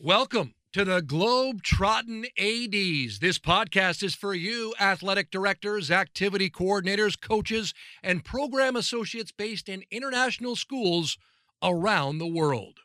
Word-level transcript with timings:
Welcome 0.00 0.54
to 0.74 0.84
the 0.84 1.02
Globetrottin 1.02 2.26
ADs. 2.38 3.18
This 3.18 3.40
podcast 3.40 4.04
is 4.04 4.14
for 4.14 4.32
you, 4.32 4.72
athletic 4.80 5.28
directors, 5.28 5.90
activity 5.90 6.48
coordinators, 6.48 7.20
coaches, 7.20 7.74
and 8.00 8.24
program 8.24 8.76
associates 8.76 9.32
based 9.32 9.68
in 9.68 9.82
international 9.90 10.54
schools 10.54 11.18
around 11.64 12.18
the 12.18 12.28
world. 12.28 12.78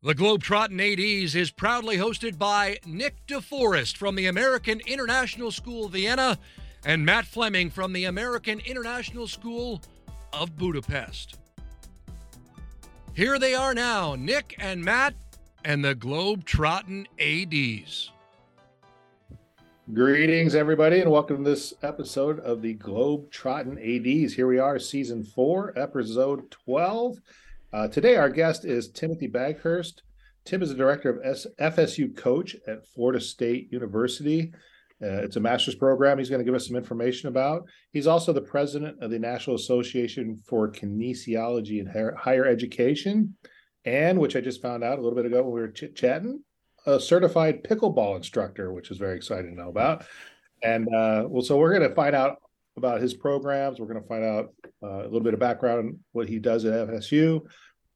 The 0.00 0.14
Globetrottin 0.14 0.78
ADs 0.78 1.34
is 1.34 1.50
proudly 1.50 1.96
hosted 1.96 2.38
by 2.38 2.78
Nick 2.86 3.16
DeForest 3.26 3.96
from 3.96 4.14
the 4.14 4.26
American 4.26 4.78
International 4.86 5.50
School 5.50 5.88
Vienna 5.88 6.38
and 6.86 7.04
Matt 7.04 7.26
Fleming 7.26 7.70
from 7.70 7.92
the 7.92 8.04
American 8.04 8.60
International 8.60 9.26
School 9.26 9.82
of 10.32 10.56
Budapest. 10.56 11.40
Here 13.14 13.40
they 13.40 13.54
are 13.56 13.74
now, 13.74 14.14
Nick 14.14 14.54
and 14.60 14.84
Matt 14.84 15.14
and 15.68 15.84
the 15.84 15.94
Globetrottin 15.94 17.04
ADs. 17.20 18.10
Greetings, 19.92 20.54
everybody, 20.54 21.00
and 21.00 21.10
welcome 21.10 21.44
to 21.44 21.50
this 21.50 21.74
episode 21.82 22.40
of 22.40 22.62
the 22.62 22.74
Globetrottin 22.76 23.76
ADs. 23.76 24.32
Here 24.32 24.46
we 24.46 24.58
are, 24.58 24.78
season 24.78 25.22
four, 25.22 25.78
episode 25.78 26.50
12. 26.50 27.18
Uh, 27.74 27.86
today, 27.88 28.16
our 28.16 28.30
guest 28.30 28.64
is 28.64 28.88
Timothy 28.88 29.28
Baghurst. 29.28 30.00
Tim 30.46 30.62
is 30.62 30.70
the 30.70 30.74
director 30.74 31.10
of 31.10 31.20
S- 31.22 31.46
FSU 31.60 32.16
coach 32.16 32.56
at 32.66 32.86
Florida 32.86 33.20
State 33.20 33.70
University. 33.70 34.50
Uh, 35.02 35.20
it's 35.20 35.36
a 35.36 35.40
master's 35.40 35.74
program 35.74 36.16
he's 36.16 36.30
going 36.30 36.40
to 36.40 36.46
give 36.46 36.54
us 36.54 36.66
some 36.66 36.76
information 36.76 37.28
about. 37.28 37.64
He's 37.92 38.06
also 38.06 38.32
the 38.32 38.40
president 38.40 39.02
of 39.02 39.10
the 39.10 39.18
National 39.18 39.56
Association 39.56 40.38
for 40.46 40.72
Kinesiology 40.72 41.78
and 41.78 42.16
Higher 42.16 42.46
Education 42.46 43.36
and 43.84 44.18
which 44.18 44.36
I 44.36 44.40
just 44.40 44.62
found 44.62 44.84
out 44.84 44.98
a 44.98 45.02
little 45.02 45.16
bit 45.16 45.26
ago 45.26 45.42
when 45.42 45.52
we 45.52 45.60
were 45.60 45.68
chit 45.68 45.96
chatting, 45.96 46.42
a 46.86 47.00
certified 47.00 47.64
pickleball 47.64 48.16
instructor, 48.16 48.72
which 48.72 48.90
is 48.90 48.98
very 48.98 49.16
exciting 49.16 49.50
to 49.54 49.62
know 49.62 49.68
about. 49.68 50.04
And 50.62 50.86
uh, 50.94 51.24
well, 51.28 51.42
so 51.42 51.56
we're 51.56 51.76
going 51.76 51.88
to 51.88 51.94
find 51.94 52.14
out 52.14 52.38
about 52.76 53.00
his 53.00 53.14
programs. 53.14 53.78
We're 53.78 53.86
going 53.86 54.02
to 54.02 54.08
find 54.08 54.24
out 54.24 54.54
uh, 54.82 55.02
a 55.02 55.04
little 55.04 55.20
bit 55.20 55.34
of 55.34 55.40
background 55.40 55.98
what 56.12 56.28
he 56.28 56.38
does 56.38 56.64
at 56.64 56.88
FSU 56.88 57.42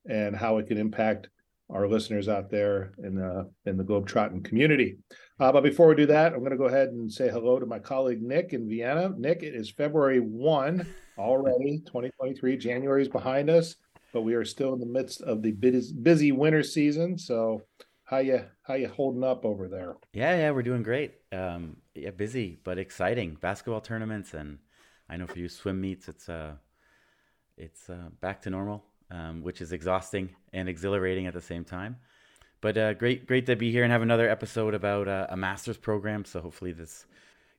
and 0.08 0.36
how 0.36 0.58
it 0.58 0.66
can 0.66 0.78
impact 0.78 1.28
our 1.70 1.88
listeners 1.88 2.28
out 2.28 2.50
there 2.50 2.92
in 3.02 3.14
the 3.14 3.50
in 3.64 3.76
the 3.76 3.84
Globetrotting 3.84 4.44
community. 4.44 4.98
Uh, 5.40 5.50
but 5.50 5.62
before 5.62 5.88
we 5.88 5.94
do 5.94 6.06
that, 6.06 6.32
I'm 6.32 6.40
going 6.40 6.50
to 6.50 6.58
go 6.58 6.66
ahead 6.66 6.88
and 6.88 7.10
say 7.10 7.30
hello 7.30 7.58
to 7.58 7.66
my 7.66 7.78
colleague 7.78 8.22
Nick 8.22 8.52
in 8.52 8.68
Vienna. 8.68 9.10
Nick, 9.16 9.42
it 9.42 9.54
is 9.54 9.70
February 9.70 10.20
one 10.20 10.86
already, 11.16 11.78
2023. 11.86 12.58
January 12.58 13.02
is 13.02 13.08
behind 13.08 13.48
us 13.48 13.76
but 14.12 14.22
we 14.22 14.34
are 14.34 14.44
still 14.44 14.72
in 14.74 14.80
the 14.80 14.86
midst 14.86 15.22
of 15.22 15.42
the 15.42 15.52
busy 15.52 16.32
winter 16.32 16.62
season. 16.62 17.18
So, 17.18 17.62
how 18.04 18.18
you 18.18 18.44
how 18.62 18.74
you 18.74 18.88
holding 18.88 19.24
up 19.24 19.44
over 19.44 19.68
there? 19.68 19.96
Yeah, 20.12 20.36
yeah, 20.36 20.50
we're 20.50 20.62
doing 20.62 20.82
great. 20.82 21.14
Um, 21.32 21.78
yeah, 21.94 22.10
busy 22.10 22.58
but 22.62 22.78
exciting 22.78 23.36
basketball 23.40 23.80
tournaments, 23.80 24.34
and 24.34 24.58
I 25.08 25.16
know 25.16 25.26
for 25.26 25.38
you 25.38 25.48
swim 25.48 25.80
meets. 25.80 26.08
It's 26.08 26.28
uh, 26.28 26.54
it's 27.56 27.88
uh, 27.88 28.10
back 28.20 28.42
to 28.42 28.50
normal, 28.50 28.84
um, 29.10 29.42
which 29.42 29.60
is 29.60 29.72
exhausting 29.72 30.30
and 30.52 30.68
exhilarating 30.68 31.26
at 31.26 31.34
the 31.34 31.40
same 31.40 31.64
time. 31.64 31.96
But 32.60 32.78
uh, 32.78 32.94
great, 32.94 33.26
great 33.26 33.46
to 33.46 33.56
be 33.56 33.72
here 33.72 33.82
and 33.82 33.90
have 33.90 34.02
another 34.02 34.30
episode 34.30 34.72
about 34.72 35.08
uh, 35.08 35.26
a 35.30 35.36
master's 35.36 35.76
program. 35.76 36.24
So 36.24 36.40
hopefully 36.40 36.72
this 36.72 37.06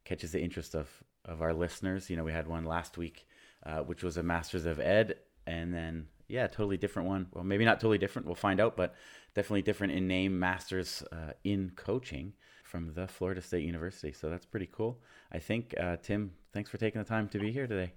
catches 0.06 0.32
the 0.32 0.42
interest 0.42 0.76
of 0.76 0.90
of 1.26 1.42
our 1.42 1.54
listeners. 1.54 2.10
You 2.10 2.18
know, 2.18 2.24
we 2.24 2.32
had 2.32 2.48
one 2.48 2.66
last 2.66 2.98
week, 2.98 3.26
uh, 3.66 3.80
which 3.80 4.04
was 4.04 4.18
a 4.18 4.24
master's 4.24 4.66
of 4.66 4.80
ed, 4.80 5.16
and 5.46 5.74
then 5.74 6.08
yeah, 6.28 6.48
totally 6.48 6.78
different 6.78 7.08
one. 7.08 7.28
Well, 7.32 7.44
maybe 7.44 7.66
not 7.66 7.80
totally 7.80 7.98
different. 7.98 8.26
We'll 8.26 8.36
find 8.36 8.60
out, 8.60 8.76
but 8.76 8.96
definitely 9.36 9.62
different 9.62 9.94
in 9.94 10.08
name. 10.08 10.40
Masters 10.40 11.04
uh, 11.12 11.34
in 11.44 11.72
coaching 11.76 12.34
from 12.64 12.94
the 12.94 13.08
Florida 13.08 13.42
State 13.42 13.64
University. 13.64 14.12
So 14.12 14.30
that's 14.30 14.46
pretty 14.46 14.70
cool. 14.72 15.00
I 15.32 15.40
think 15.40 15.76
uh, 15.80 15.98
Tim, 16.02 16.32
thanks 16.54 16.70
for 16.70 16.78
taking 16.78 17.00
the 17.02 17.08
time 17.08 17.30
to 17.30 17.40
be 17.40 17.52
here 17.52 17.68
today. 17.68 17.94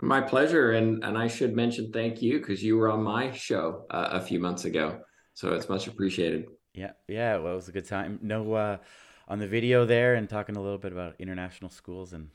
My 0.00 0.20
pleasure, 0.20 0.72
and 0.72 1.02
and 1.04 1.18
I 1.18 1.26
should 1.26 1.54
mention 1.54 1.92
thank 1.92 2.22
you 2.22 2.38
because 2.38 2.62
you 2.62 2.76
were 2.76 2.90
on 2.90 3.02
my 3.02 3.32
show 3.32 3.84
uh, 3.90 4.10
a 4.12 4.20
few 4.20 4.38
months 4.38 4.64
ago, 4.64 5.00
so 5.34 5.52
it's 5.54 5.68
much 5.68 5.88
appreciated. 5.88 6.46
Yeah, 6.72 6.92
yeah, 7.08 7.36
well, 7.38 7.52
it 7.52 7.56
was 7.56 7.68
a 7.68 7.72
good 7.72 7.88
time. 7.88 8.20
No, 8.22 8.52
uh, 8.52 8.76
on 9.26 9.40
the 9.40 9.48
video 9.48 9.84
there, 9.84 10.14
and 10.14 10.28
talking 10.28 10.56
a 10.56 10.62
little 10.62 10.78
bit 10.78 10.92
about 10.92 11.16
international 11.18 11.70
schools 11.70 12.12
and 12.12 12.30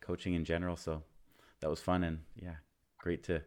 coaching 0.00 0.34
in 0.34 0.44
general. 0.44 0.76
So 0.76 1.02
that 1.60 1.70
was 1.70 1.80
fun, 1.80 2.04
and 2.04 2.20
yeah, 2.36 2.56
great 2.98 3.24
to 3.24 3.42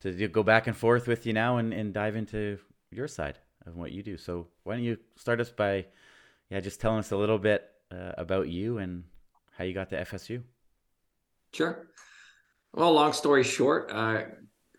to 0.00 0.28
go 0.28 0.42
back 0.42 0.66
and 0.66 0.76
forth 0.76 1.06
with 1.06 1.26
you 1.26 1.32
now 1.32 1.58
and, 1.58 1.72
and 1.72 1.92
dive 1.92 2.16
into 2.16 2.58
your 2.90 3.08
side 3.08 3.38
of 3.66 3.76
what 3.76 3.92
you 3.92 4.02
do. 4.02 4.16
So 4.16 4.48
why 4.64 4.74
don't 4.74 4.84
you 4.84 4.98
start 5.16 5.40
us 5.40 5.50
by, 5.50 5.86
yeah, 6.50 6.60
just 6.60 6.80
telling 6.80 6.98
us 6.98 7.10
a 7.12 7.16
little 7.16 7.38
bit 7.38 7.68
uh, 7.92 8.12
about 8.16 8.48
you 8.48 8.78
and 8.78 9.04
how 9.56 9.64
you 9.64 9.74
got 9.74 9.90
to 9.90 10.00
FSU. 10.02 10.42
Sure. 11.52 11.86
Well, 12.72 12.92
long 12.92 13.12
story 13.12 13.42
short, 13.42 13.90
uh, 13.92 14.22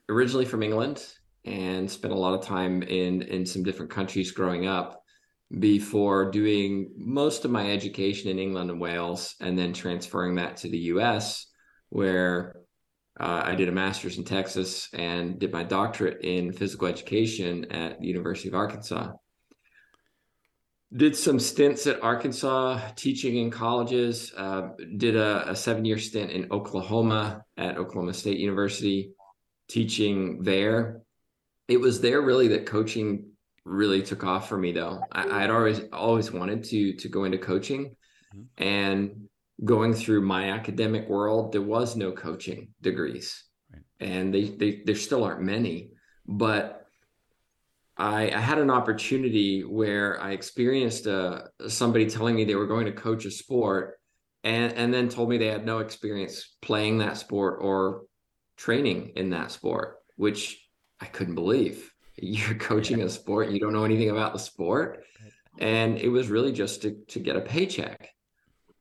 originally 0.09 0.45
from 0.45 0.63
England 0.63 1.05
and 1.45 1.89
spent 1.89 2.13
a 2.13 2.17
lot 2.17 2.33
of 2.33 2.45
time 2.45 2.83
in 2.83 3.23
in 3.23 3.45
some 3.45 3.63
different 3.63 3.91
countries 3.91 4.31
growing 4.31 4.67
up 4.67 5.03
before 5.59 6.31
doing 6.31 6.91
most 6.95 7.45
of 7.45 7.51
my 7.51 7.71
education 7.71 8.29
in 8.29 8.39
England 8.39 8.69
and 8.69 8.79
Wales 8.79 9.35
and 9.41 9.57
then 9.57 9.73
transferring 9.73 10.35
that 10.35 10.57
to 10.57 10.69
the 10.69 10.77
US 10.77 11.47
where 11.89 12.55
uh, 13.19 13.41
I 13.45 13.55
did 13.55 13.67
a 13.67 13.71
master's 13.71 14.17
in 14.17 14.23
Texas 14.23 14.89
and 14.93 15.37
did 15.39 15.51
my 15.51 15.63
doctorate 15.63 16.21
in 16.21 16.53
physical 16.53 16.87
education 16.87 17.71
at 17.71 17.99
the 17.99 18.07
University 18.07 18.47
of 18.47 18.55
Arkansas. 18.55 19.11
Did 20.95 21.15
some 21.15 21.39
stints 21.39 21.87
at 21.87 22.03
Arkansas 22.03 22.79
teaching 22.95 23.37
in 23.37 23.51
colleges. 23.51 24.33
Uh, 24.35 24.69
did 24.97 25.15
a, 25.15 25.49
a 25.51 25.55
seven 25.55 25.85
year 25.85 25.97
stint 25.97 26.31
in 26.31 26.51
Oklahoma 26.51 27.43
at 27.57 27.77
Oklahoma 27.77 28.13
State 28.13 28.39
University, 28.39 29.13
teaching 29.69 30.43
there. 30.43 31.01
It 31.67 31.79
was 31.79 32.01
there 32.01 32.21
really 32.21 32.49
that 32.49 32.65
coaching 32.65 33.31
really 33.63 34.01
took 34.01 34.23
off 34.23 34.49
for 34.49 34.57
me, 34.57 34.73
though. 34.73 35.01
I, 35.11 35.43
I'd 35.43 35.49
always 35.49 35.81
always 35.93 36.31
wanted 36.31 36.63
to 36.65 36.93
to 36.93 37.07
go 37.07 37.23
into 37.23 37.37
coaching, 37.37 37.95
mm-hmm. 38.35 38.63
and 38.63 39.29
going 39.63 39.93
through 39.93 40.21
my 40.21 40.49
academic 40.51 41.07
world, 41.07 41.51
there 41.51 41.61
was 41.61 41.95
no 41.95 42.11
coaching 42.11 42.69
degrees, 42.81 43.43
right. 43.71 43.83
and 43.99 44.33
they, 44.33 44.45
they 44.45 44.81
there 44.85 44.95
still 44.95 45.23
aren't 45.23 45.41
many. 45.41 45.91
But 46.25 46.85
I, 47.97 48.31
I 48.31 48.39
had 48.39 48.57
an 48.57 48.71
opportunity 48.71 49.63
where 49.63 50.19
I 50.21 50.31
experienced 50.31 51.05
uh, 51.07 51.43
somebody 51.67 52.09
telling 52.09 52.35
me 52.35 52.45
they 52.45 52.55
were 52.55 52.67
going 52.67 52.85
to 52.85 52.91
coach 52.91 53.25
a 53.25 53.31
sport, 53.31 53.99
and 54.43 54.73
and 54.73 54.93
then 54.93 55.09
told 55.09 55.29
me 55.29 55.37
they 55.37 55.47
had 55.47 55.65
no 55.65 55.79
experience 55.79 56.55
playing 56.61 56.97
that 56.99 57.17
sport 57.17 57.59
or 57.61 58.03
training 58.57 59.13
in 59.15 59.29
that 59.31 59.51
sport, 59.51 59.97
which 60.15 60.59
I 60.99 61.05
couldn't 61.05 61.35
believe. 61.35 61.91
You're 62.17 62.55
coaching 62.55 62.99
yeah. 62.99 63.05
a 63.05 63.09
sport, 63.09 63.49
you 63.49 63.59
don't 63.59 63.73
know 63.73 63.83
anything 63.83 64.09
about 64.09 64.33
the 64.33 64.39
sport, 64.39 65.03
and 65.59 65.97
it 65.97 66.09
was 66.09 66.29
really 66.29 66.51
just 66.51 66.81
to 66.81 66.95
to 67.09 67.19
get 67.19 67.35
a 67.35 67.41
paycheck 67.41 68.09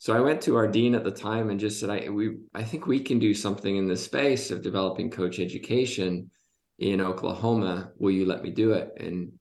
so 0.00 0.16
I 0.16 0.20
went 0.20 0.40
to 0.42 0.56
our 0.56 0.66
dean 0.66 0.94
at 0.94 1.04
the 1.04 1.10
time 1.10 1.50
and 1.50 1.60
just 1.60 1.78
said, 1.78 1.90
I 1.90 2.08
we 2.08 2.38
I 2.54 2.62
think 2.62 2.86
we 2.86 3.00
can 3.00 3.18
do 3.18 3.34
something 3.34 3.76
in 3.76 3.86
the 3.86 3.98
space 3.98 4.50
of 4.50 4.62
developing 4.62 5.10
coach 5.10 5.38
education 5.38 6.30
in 6.78 7.02
Oklahoma. 7.02 7.90
Will 7.98 8.10
you 8.10 8.24
let 8.24 8.42
me 8.42 8.50
do 8.50 8.72
it? 8.72 8.92
And 8.96 9.32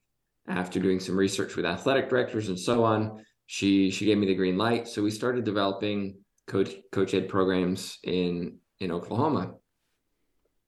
after 0.49 0.81
doing 0.81 0.99
some 0.99 1.15
research 1.15 1.55
with 1.55 1.65
athletic 1.65 2.09
directors 2.09 2.49
and 2.49 2.59
so 2.59 2.83
on, 2.83 3.23
she 3.45 3.89
she 3.89 4.05
gave 4.05 4.17
me 4.17 4.27
the 4.27 4.35
green 4.35 4.57
light. 4.57 4.89
So 4.89 5.01
we 5.01 5.11
started 5.11 5.45
developing 5.45 6.17
coach 6.45 6.75
coach 6.91 7.13
ed 7.13 7.29
programs 7.29 7.97
in 8.03 8.57
in 8.81 8.91
Oklahoma. 8.91 9.53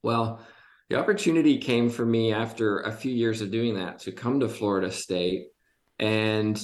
Well, 0.04 0.40
the 0.90 1.00
opportunity 1.00 1.58
came 1.58 1.90
for 1.90 2.06
me 2.06 2.32
after 2.32 2.80
a 2.80 2.94
few 2.94 3.12
years 3.12 3.42
of 3.42 3.52
doing 3.52 3.76
that 3.76 4.00
to 4.00 4.14
come 4.14 4.40
to 4.40 4.48
Florida 4.48 4.90
State 4.90 5.48
and 6.00 6.64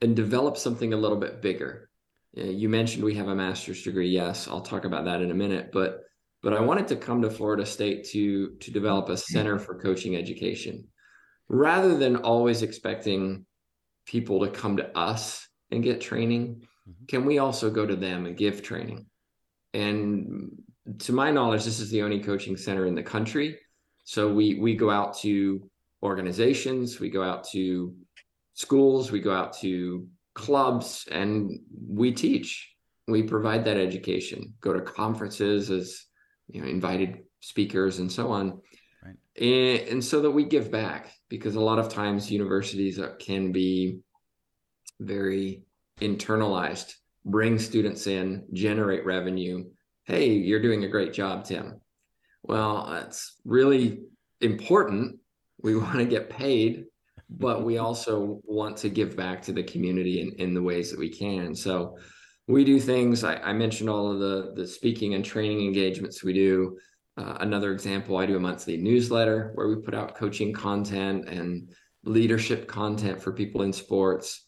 and 0.00 0.16
develop 0.16 0.56
something 0.56 0.92
a 0.92 0.96
little 0.96 1.18
bit 1.18 1.40
bigger 1.40 1.88
you 2.34 2.68
mentioned 2.68 3.04
we 3.04 3.14
have 3.14 3.28
a 3.28 3.34
master's 3.34 3.82
degree. 3.82 4.08
Yes, 4.08 4.48
I'll 4.48 4.62
talk 4.62 4.84
about 4.84 5.04
that 5.04 5.20
in 5.20 5.30
a 5.30 5.34
minute. 5.34 5.70
But 5.72 6.00
but 6.42 6.54
I 6.54 6.60
wanted 6.60 6.88
to 6.88 6.96
come 6.96 7.22
to 7.22 7.30
Florida 7.30 7.66
State 7.66 8.08
to 8.10 8.56
to 8.56 8.70
develop 8.70 9.08
a 9.08 9.16
center 9.16 9.58
for 9.58 9.80
coaching 9.80 10.16
education, 10.16 10.88
rather 11.48 11.96
than 11.96 12.16
always 12.16 12.62
expecting 12.62 13.44
people 14.06 14.40
to 14.40 14.50
come 14.50 14.76
to 14.78 14.98
us 14.98 15.46
and 15.70 15.82
get 15.82 16.00
training. 16.00 16.66
Mm-hmm. 16.88 17.04
Can 17.06 17.24
we 17.24 17.38
also 17.38 17.70
go 17.70 17.86
to 17.86 17.96
them 17.96 18.26
and 18.26 18.36
give 18.36 18.62
training? 18.62 19.06
And 19.74 20.62
to 21.00 21.12
my 21.12 21.30
knowledge, 21.30 21.64
this 21.64 21.80
is 21.80 21.90
the 21.90 22.02
only 22.02 22.20
coaching 22.20 22.56
center 22.56 22.86
in 22.86 22.94
the 22.94 23.02
country. 23.02 23.58
So 24.04 24.32
we 24.32 24.54
we 24.54 24.74
go 24.74 24.90
out 24.90 25.16
to 25.18 25.70
organizations, 26.02 26.98
we 26.98 27.10
go 27.10 27.22
out 27.22 27.44
to 27.50 27.94
schools, 28.54 29.12
we 29.12 29.20
go 29.20 29.32
out 29.32 29.56
to 29.60 30.08
clubs 30.34 31.06
and 31.10 31.58
we 31.88 32.12
teach. 32.12 32.70
We 33.08 33.22
provide 33.22 33.64
that 33.64 33.76
education. 33.76 34.54
Go 34.60 34.72
to 34.72 34.80
conferences 34.80 35.70
as 35.70 36.04
you 36.48 36.62
know 36.62 36.68
invited 36.68 37.24
speakers 37.40 37.98
and 37.98 38.10
so 38.10 38.30
on. 38.30 38.60
Right. 39.04 39.16
and, 39.40 39.88
and 39.88 40.04
so 40.04 40.20
that 40.22 40.30
we 40.30 40.44
give 40.44 40.70
back 40.70 41.12
because 41.28 41.56
a 41.56 41.60
lot 41.60 41.80
of 41.80 41.88
times 41.88 42.30
universities 42.30 43.00
can 43.18 43.50
be 43.50 43.98
very 45.00 45.62
internalized. 46.00 46.94
Bring 47.24 47.58
students 47.58 48.06
in 48.06 48.46
generate 48.52 49.04
revenue. 49.04 49.64
Hey 50.04 50.30
you're 50.30 50.62
doing 50.62 50.84
a 50.84 50.88
great 50.88 51.12
job 51.12 51.44
tim. 51.44 51.80
Well 52.42 52.92
it's 53.04 53.40
really 53.44 54.00
important. 54.40 55.18
We 55.60 55.76
want 55.78 55.98
to 55.98 56.04
get 56.04 56.30
paid 56.30 56.84
but 57.38 57.64
we 57.64 57.78
also 57.78 58.40
want 58.44 58.76
to 58.76 58.88
give 58.88 59.16
back 59.16 59.42
to 59.42 59.52
the 59.52 59.62
community 59.62 60.20
in, 60.20 60.32
in 60.38 60.54
the 60.54 60.62
ways 60.62 60.90
that 60.90 60.98
we 60.98 61.08
can 61.08 61.54
so 61.54 61.96
we 62.48 62.64
do 62.64 62.80
things 62.80 63.24
I, 63.24 63.36
I 63.36 63.52
mentioned 63.52 63.88
all 63.88 64.10
of 64.10 64.18
the 64.18 64.52
the 64.54 64.66
speaking 64.66 65.14
and 65.14 65.24
training 65.24 65.64
engagements 65.64 66.22
we 66.22 66.32
do 66.32 66.76
uh, 67.16 67.36
another 67.40 67.72
example, 67.72 68.16
I 68.16 68.26
do 68.26 68.36
a 68.36 68.40
monthly 68.40 68.76
newsletter 68.76 69.52
where 69.54 69.68
we 69.68 69.76
put 69.76 69.94
out 69.94 70.14
coaching 70.14 70.52
content 70.52 71.28
and 71.28 71.68
leadership 72.04 72.66
content 72.66 73.20
for 73.20 73.32
people 73.32 73.62
in 73.62 73.72
sports. 73.72 74.44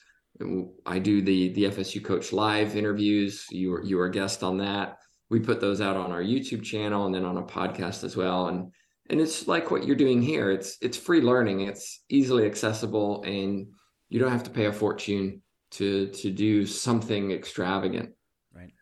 I 0.87 0.99
do 0.99 1.23
the 1.23 1.53
the 1.53 1.65
FSU 1.65 2.03
Coach 2.03 2.33
Live 2.33 2.77
interviews. 2.77 3.47
You 3.51 3.71
were 3.71 3.85
you 3.85 3.97
were 3.97 4.07
a 4.07 4.11
guest 4.11 4.43
on 4.43 4.59
that. 4.59 4.99
We 5.31 5.41
put 5.41 5.61
those 5.61 5.81
out 5.81 5.97
on 5.97 6.11
our 6.11 6.23
YouTube 6.23 6.63
channel 6.63 7.07
and 7.07 7.15
then 7.15 7.25
on 7.25 7.37
a 7.37 7.43
podcast 7.43 8.03
as 8.03 8.17
well. 8.17 8.49
And 8.49 8.73
and 9.11 9.21
it's 9.21 9.47
like 9.47 9.71
what 9.71 9.87
you're 9.87 9.97
doing 9.97 10.23
here. 10.23 10.51
It's 10.51 10.79
it's 10.81 10.97
free 10.97 11.21
learning. 11.21 11.63
It's 11.63 12.03
easily 12.09 12.47
accessible, 12.47 13.23
and 13.25 13.67
you 14.09 14.19
don't 14.19 14.33
have 14.33 14.45
to 14.45 14.51
pay 14.51 14.67
a 14.67 14.73
fortune 14.73 15.43
to 15.73 16.09
to 16.09 16.31
do 16.31 16.67
something 16.67 17.31
extravagant. 17.31 18.11
Right. 18.55 18.73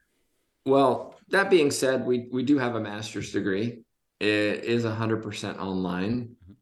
Well, 0.65 1.17
that 1.29 1.51
being 1.51 1.71
said, 1.71 2.07
we 2.07 2.29
we 2.31 2.45
do 2.45 2.59
have 2.59 2.77
a 2.77 2.81
master's 2.81 3.33
degree. 3.33 3.85
It 4.21 4.65
is 4.65 4.85
100% 4.85 5.59
online. 5.59 6.13
Mm-hmm. 6.13 6.53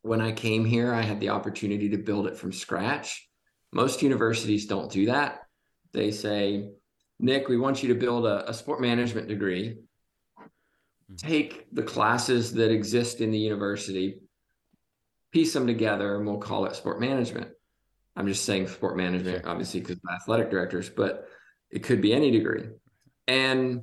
When 0.00 0.22
I 0.22 0.32
came 0.32 0.64
here, 0.64 0.94
I 0.94 1.02
had 1.02 1.20
the 1.20 1.28
opportunity 1.28 1.90
to 1.90 1.98
build 1.98 2.26
it 2.26 2.38
from 2.38 2.52
scratch. 2.52 3.28
Most 3.70 4.02
universities 4.02 4.66
don't 4.66 4.90
do 4.90 5.06
that. 5.06 5.42
They 5.92 6.10
say, 6.10 6.70
Nick, 7.20 7.48
we 7.48 7.58
want 7.58 7.82
you 7.82 7.90
to 7.90 8.00
build 8.00 8.24
a, 8.24 8.48
a 8.48 8.54
sport 8.54 8.80
management 8.80 9.28
degree. 9.28 9.76
Mm-hmm. 11.12 11.26
Take 11.26 11.66
the 11.72 11.82
classes 11.82 12.52
that 12.54 12.70
exist 12.70 13.20
in 13.20 13.30
the 13.30 13.38
university, 13.38 14.20
piece 15.32 15.52
them 15.52 15.66
together, 15.66 16.16
and 16.16 16.26
we'll 16.26 16.38
call 16.38 16.66
it 16.66 16.76
sport 16.76 17.00
management. 17.00 17.48
I'm 18.16 18.28
just 18.28 18.44
saying 18.44 18.68
sport 18.68 18.96
management, 18.96 19.42
sure. 19.42 19.50
obviously, 19.50 19.80
because 19.80 19.98
athletic 20.14 20.50
directors, 20.50 20.90
but 20.90 21.26
it 21.70 21.82
could 21.82 22.00
be 22.00 22.12
any 22.12 22.30
degree. 22.30 22.68
And 23.26 23.82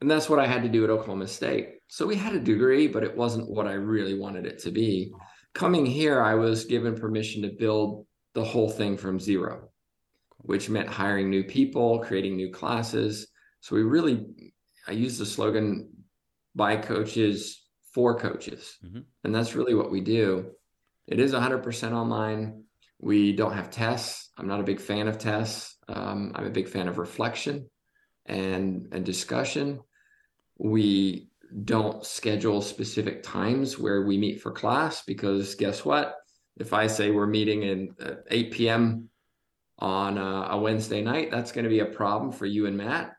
and 0.00 0.10
that's 0.10 0.28
what 0.28 0.40
I 0.40 0.46
had 0.46 0.62
to 0.64 0.68
do 0.68 0.84
at 0.84 0.90
Oklahoma 0.90 1.26
State. 1.26 1.78
So 1.88 2.06
we 2.06 2.16
had 2.16 2.34
a 2.34 2.40
degree, 2.40 2.88
but 2.88 3.04
it 3.04 3.16
wasn't 3.16 3.48
what 3.48 3.66
I 3.66 3.72
really 3.72 4.18
wanted 4.18 4.44
it 4.44 4.58
to 4.60 4.70
be. 4.70 5.12
Coming 5.54 5.86
here, 5.86 6.20
I 6.20 6.34
was 6.34 6.64
given 6.64 6.94
permission 6.94 7.42
to 7.42 7.48
build 7.48 8.04
the 8.34 8.44
whole 8.44 8.68
thing 8.68 8.98
from 8.98 9.20
zero, 9.20 9.70
which 10.38 10.68
meant 10.68 10.88
hiring 10.88 11.30
new 11.30 11.44
people, 11.44 12.00
creating 12.00 12.36
new 12.36 12.50
classes. 12.50 13.28
So 13.60 13.76
we 13.76 13.82
really, 13.82 14.26
I 14.88 14.92
used 14.92 15.18
the 15.18 15.24
slogan 15.24 15.88
by 16.54 16.76
coaches 16.76 17.62
for 17.92 18.18
coaches. 18.18 18.76
Mm-hmm. 18.84 19.00
And 19.22 19.34
that's 19.34 19.54
really 19.54 19.74
what 19.74 19.90
we 19.90 20.00
do. 20.00 20.50
It 21.06 21.20
is 21.20 21.32
100% 21.32 21.92
online. 21.92 22.64
We 22.98 23.32
don't 23.32 23.54
have 23.54 23.70
tests. 23.70 24.30
I'm 24.36 24.48
not 24.48 24.60
a 24.60 24.64
big 24.64 24.80
fan 24.80 25.08
of 25.08 25.18
tests. 25.18 25.76
Um, 25.88 26.32
I'm 26.34 26.46
a 26.46 26.50
big 26.50 26.68
fan 26.68 26.88
of 26.88 26.98
reflection 26.98 27.68
and, 28.26 28.88
and 28.92 29.04
discussion. 29.04 29.80
We 30.58 31.28
don't 31.64 32.04
schedule 32.04 32.62
specific 32.62 33.22
times 33.22 33.78
where 33.78 34.02
we 34.02 34.16
meet 34.18 34.40
for 34.40 34.50
class 34.50 35.02
because 35.02 35.54
guess 35.54 35.84
what? 35.84 36.16
If 36.56 36.72
I 36.72 36.86
say 36.86 37.10
we're 37.10 37.26
meeting 37.26 37.64
in 37.64 37.94
uh, 38.00 38.14
8 38.30 38.52
p.m. 38.52 39.08
on 39.78 40.18
a, 40.18 40.48
a 40.52 40.58
Wednesday 40.58 41.02
night, 41.02 41.30
that's 41.30 41.52
going 41.52 41.64
to 41.64 41.70
be 41.70 41.80
a 41.80 41.86
problem 41.86 42.32
for 42.32 42.46
you 42.46 42.66
and 42.66 42.76
Matt 42.76 43.14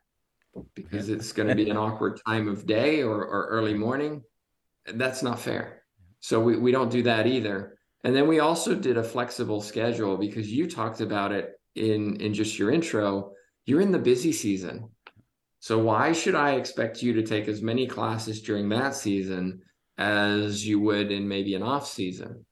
because 0.73 1.09
it's 1.09 1.31
going 1.31 1.49
to 1.49 1.55
be 1.55 1.69
an 1.69 1.77
awkward 1.77 2.19
time 2.25 2.47
of 2.47 2.65
day 2.65 3.03
or, 3.03 3.25
or 3.25 3.47
early 3.47 3.73
morning. 3.73 4.23
That's 4.93 5.23
not 5.23 5.39
fair. 5.39 5.83
So 6.19 6.39
we, 6.39 6.57
we 6.57 6.71
don't 6.71 6.91
do 6.91 7.03
that 7.03 7.27
either. 7.27 7.77
And 8.03 8.15
then 8.15 8.27
we 8.27 8.39
also 8.39 8.75
did 8.75 8.97
a 8.97 9.03
flexible 9.03 9.61
schedule 9.61 10.17
because 10.17 10.51
you 10.51 10.69
talked 10.69 11.01
about 11.01 11.31
it 11.31 11.59
in 11.73 12.21
in 12.21 12.33
just 12.33 12.57
your 12.57 12.71
intro. 12.71 13.31
You're 13.65 13.81
in 13.81 13.91
the 13.91 13.99
busy 13.99 14.31
season. 14.31 14.89
So 15.59 15.79
why 15.79 16.11
should 16.11 16.35
I 16.35 16.51
expect 16.51 17.01
you 17.01 17.13
to 17.13 17.23
take 17.23 17.47
as 17.47 17.63
many 17.63 17.87
classes 17.87 18.43
during 18.43 18.69
that 18.69 18.95
season 18.95 19.61
as 19.97 20.65
you 20.67 20.79
would 20.81 21.11
in 21.11 21.27
maybe 21.27 21.55
an 21.55 21.63
off 21.63 21.87
season 21.87 22.45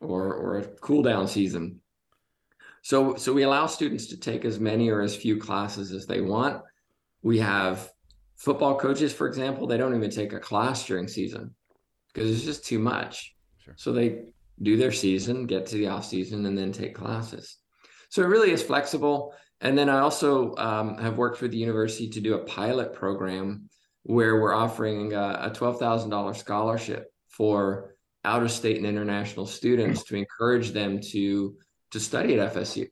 or 0.00 0.32
or 0.32 0.58
a 0.58 0.66
cool 0.78 1.02
down 1.02 1.26
season? 1.26 1.80
So 2.82 3.16
so 3.16 3.32
we 3.32 3.42
allow 3.42 3.66
students 3.66 4.06
to 4.06 4.16
take 4.16 4.44
as 4.44 4.60
many 4.60 4.90
or 4.90 5.00
as 5.00 5.16
few 5.16 5.38
classes 5.38 5.90
as 5.90 6.06
they 6.06 6.20
want. 6.20 6.62
We 7.22 7.38
have 7.38 7.90
football 8.36 8.78
coaches, 8.78 9.12
for 9.12 9.26
example, 9.26 9.66
they 9.66 9.76
don't 9.76 9.94
even 9.94 10.10
take 10.10 10.32
a 10.32 10.40
class 10.40 10.86
during 10.86 11.08
season 11.08 11.54
because 12.12 12.30
it's 12.30 12.44
just 12.44 12.64
too 12.64 12.78
much. 12.78 13.34
Sure. 13.58 13.74
So 13.76 13.92
they 13.92 14.32
do 14.62 14.76
their 14.76 14.92
season, 14.92 15.46
get 15.46 15.66
to 15.66 15.76
the 15.76 15.88
off 15.88 16.06
season, 16.06 16.46
and 16.46 16.56
then 16.56 16.72
take 16.72 16.94
classes. 16.94 17.56
So 18.08 18.22
it 18.22 18.28
really 18.28 18.50
is 18.50 18.62
flexible. 18.62 19.34
And 19.60 19.76
then 19.76 19.88
I 19.88 20.00
also 20.00 20.56
um, 20.56 20.96
have 20.98 21.18
worked 21.18 21.38
for 21.38 21.48
the 21.48 21.56
university 21.56 22.08
to 22.08 22.20
do 22.20 22.34
a 22.34 22.44
pilot 22.44 22.94
program 22.94 23.68
where 24.04 24.40
we're 24.40 24.54
offering 24.54 25.12
a, 25.12 25.38
a 25.42 25.50
$12,000 25.50 26.36
scholarship 26.36 27.12
for 27.28 27.94
out 28.24 28.42
of 28.42 28.50
state 28.50 28.76
and 28.76 28.86
international 28.86 29.46
students 29.46 30.04
to 30.04 30.16
encourage 30.16 30.72
them 30.72 31.00
to 31.00 31.56
to 31.90 31.98
study 31.98 32.38
at 32.38 32.54
FSU. 32.54 32.86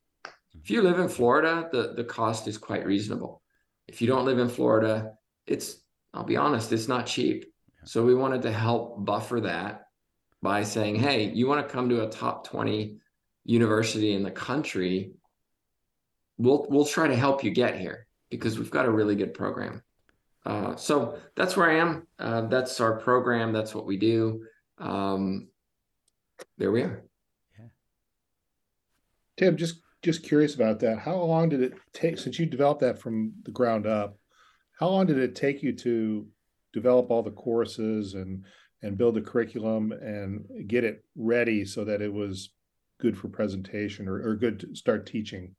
If 0.60 0.70
you 0.70 0.82
live 0.82 0.98
in 0.98 1.08
Florida, 1.08 1.69
the, 1.70 1.94
the 1.96 2.02
cost 2.02 2.48
is 2.48 2.58
quite 2.58 2.84
reasonable. 2.84 3.42
If 3.88 4.00
you 4.02 4.06
don't 4.06 4.25
live 4.25 4.38
in 4.38 4.49
Florida, 4.49 5.14
it's 5.46 5.81
I'll 6.14 6.25
be 6.25 6.37
honest, 6.37 6.73
it's 6.73 6.88
not 6.88 7.06
cheap. 7.06 7.52
So 7.85 8.05
we 8.05 8.14
wanted 8.14 8.43
to 8.43 8.52
help 8.52 9.05
buffer 9.05 9.40
that 9.43 9.87
by 10.43 10.62
saying, 10.62 10.96
hey, 10.96 11.31
you 11.31 11.46
want 11.49 11.67
to 11.67 11.73
come 11.73 11.88
to 11.88 12.05
a 12.05 12.11
top 12.11 12.46
20 12.46 12.99
university 13.44 14.14
in 14.14 14.23
the 14.23 14.31
country, 14.31 15.12
we'll 16.37 16.67
we'll 16.69 16.85
try 16.85 17.08
to 17.08 17.17
help 17.17 17.43
you 17.43 17.50
get 17.50 17.79
here 17.79 18.06
because 18.31 18.58
we've 18.58 18.70
got 18.70 18.87
a 18.87 18.90
really 18.90 19.17
good 19.17 19.35
program. 19.35 19.82
Uh, 20.44 20.76
so 20.76 21.19
that's 21.34 21.56
where 21.56 21.70
I 21.70 21.79
am. 21.79 22.06
Uh, 22.19 22.43
that's 22.43 22.81
our 22.81 22.99
program. 22.99 23.52
That's 23.52 23.75
what 23.75 23.87
we 23.87 23.96
do. 23.96 24.44
Um, 24.79 25.49
there 26.56 26.70
we 26.70 26.82
are. 26.82 27.02
Yeah. 27.58 27.67
Tim, 29.37 29.56
just 29.56 29.81
just 30.02 30.22
curious 30.22 30.54
about 30.54 30.81
that. 30.81 30.98
How 30.98 31.17
long 31.17 31.48
did 31.48 31.62
it 31.62 31.74
take 31.93 32.19
since 32.19 32.38
you 32.38 32.46
developed 32.46 32.81
that 32.81 32.98
from 32.98 33.32
the 33.44 33.50
ground 33.50 33.86
up? 33.86 34.17
How 34.78 34.88
long 34.88 35.06
did 35.06 35.19
it 35.19 35.34
take 35.34 35.62
you 35.62 35.72
to 35.72 36.26
develop 36.72 37.10
all 37.10 37.22
the 37.22 37.31
courses 37.31 38.14
and 38.14 38.44
and 38.82 38.96
build 38.96 39.17
the 39.17 39.20
curriculum 39.20 39.90
and 39.90 40.69
get 40.69 40.84
it 40.84 41.05
ready 41.17 41.64
so 41.64 41.84
that 41.84 42.00
it 42.00 42.12
was 42.12 42.50
good 43.00 43.19
for 43.19 43.28
presentation 43.28 44.06
or, 44.06 44.22
or 44.24 44.36
good 44.36 44.60
to 44.60 44.74
start 44.74 45.06
teaching? 45.06 45.55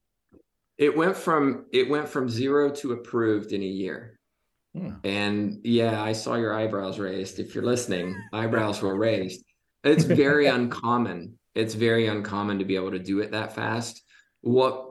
It 0.78 0.96
went 0.96 1.18
from 1.18 1.66
it 1.74 1.90
went 1.90 2.08
from 2.08 2.30
zero 2.30 2.70
to 2.76 2.94
approved 2.94 3.52
in 3.52 3.62
a 3.62 3.66
year. 3.66 4.18
Hmm. 4.74 4.92
And 5.04 5.60
yeah, 5.64 6.02
I 6.02 6.14
saw 6.14 6.36
your 6.36 6.54
eyebrows 6.54 7.00
raised. 7.00 7.40
If 7.40 7.54
you're 7.54 7.66
listening, 7.66 8.16
eyebrows 8.32 8.82
were 8.82 8.96
raised. 8.96 9.44
It's 9.84 10.06
very 10.06 10.48
uncommon. 10.58 11.38
It's 11.56 11.74
very 11.74 12.08
uncommon 12.08 12.60
to 12.60 12.66
be 12.66 12.76
able 12.76 12.92
to 12.92 13.00
do 13.00 13.20
it 13.20 13.32
that 13.32 13.54
fast. 13.54 14.02
What 14.42 14.90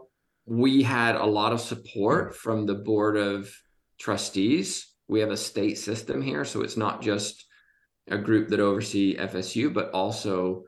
we 0.49 0.83
had 0.83 1.15
a 1.17 1.27
lot 1.27 1.53
of 1.53 1.61
support 1.61 2.35
from 2.35 2.65
the 2.65 2.75
board 2.75 3.17
of 3.17 3.55
trustees. 3.99 4.95
We 5.07 5.21
have 5.21 5.31
a 5.31 5.37
state 5.37 5.77
system 5.77 6.23
here, 6.23 6.45
so 6.45 6.63
it's 6.63 6.77
not 6.77 7.03
just 7.03 7.45
a 8.09 8.17
group 8.17 8.49
that 8.49 8.61
oversee 8.61 9.17
FSU, 9.17 9.73
but 9.73 9.91
also 9.91 10.65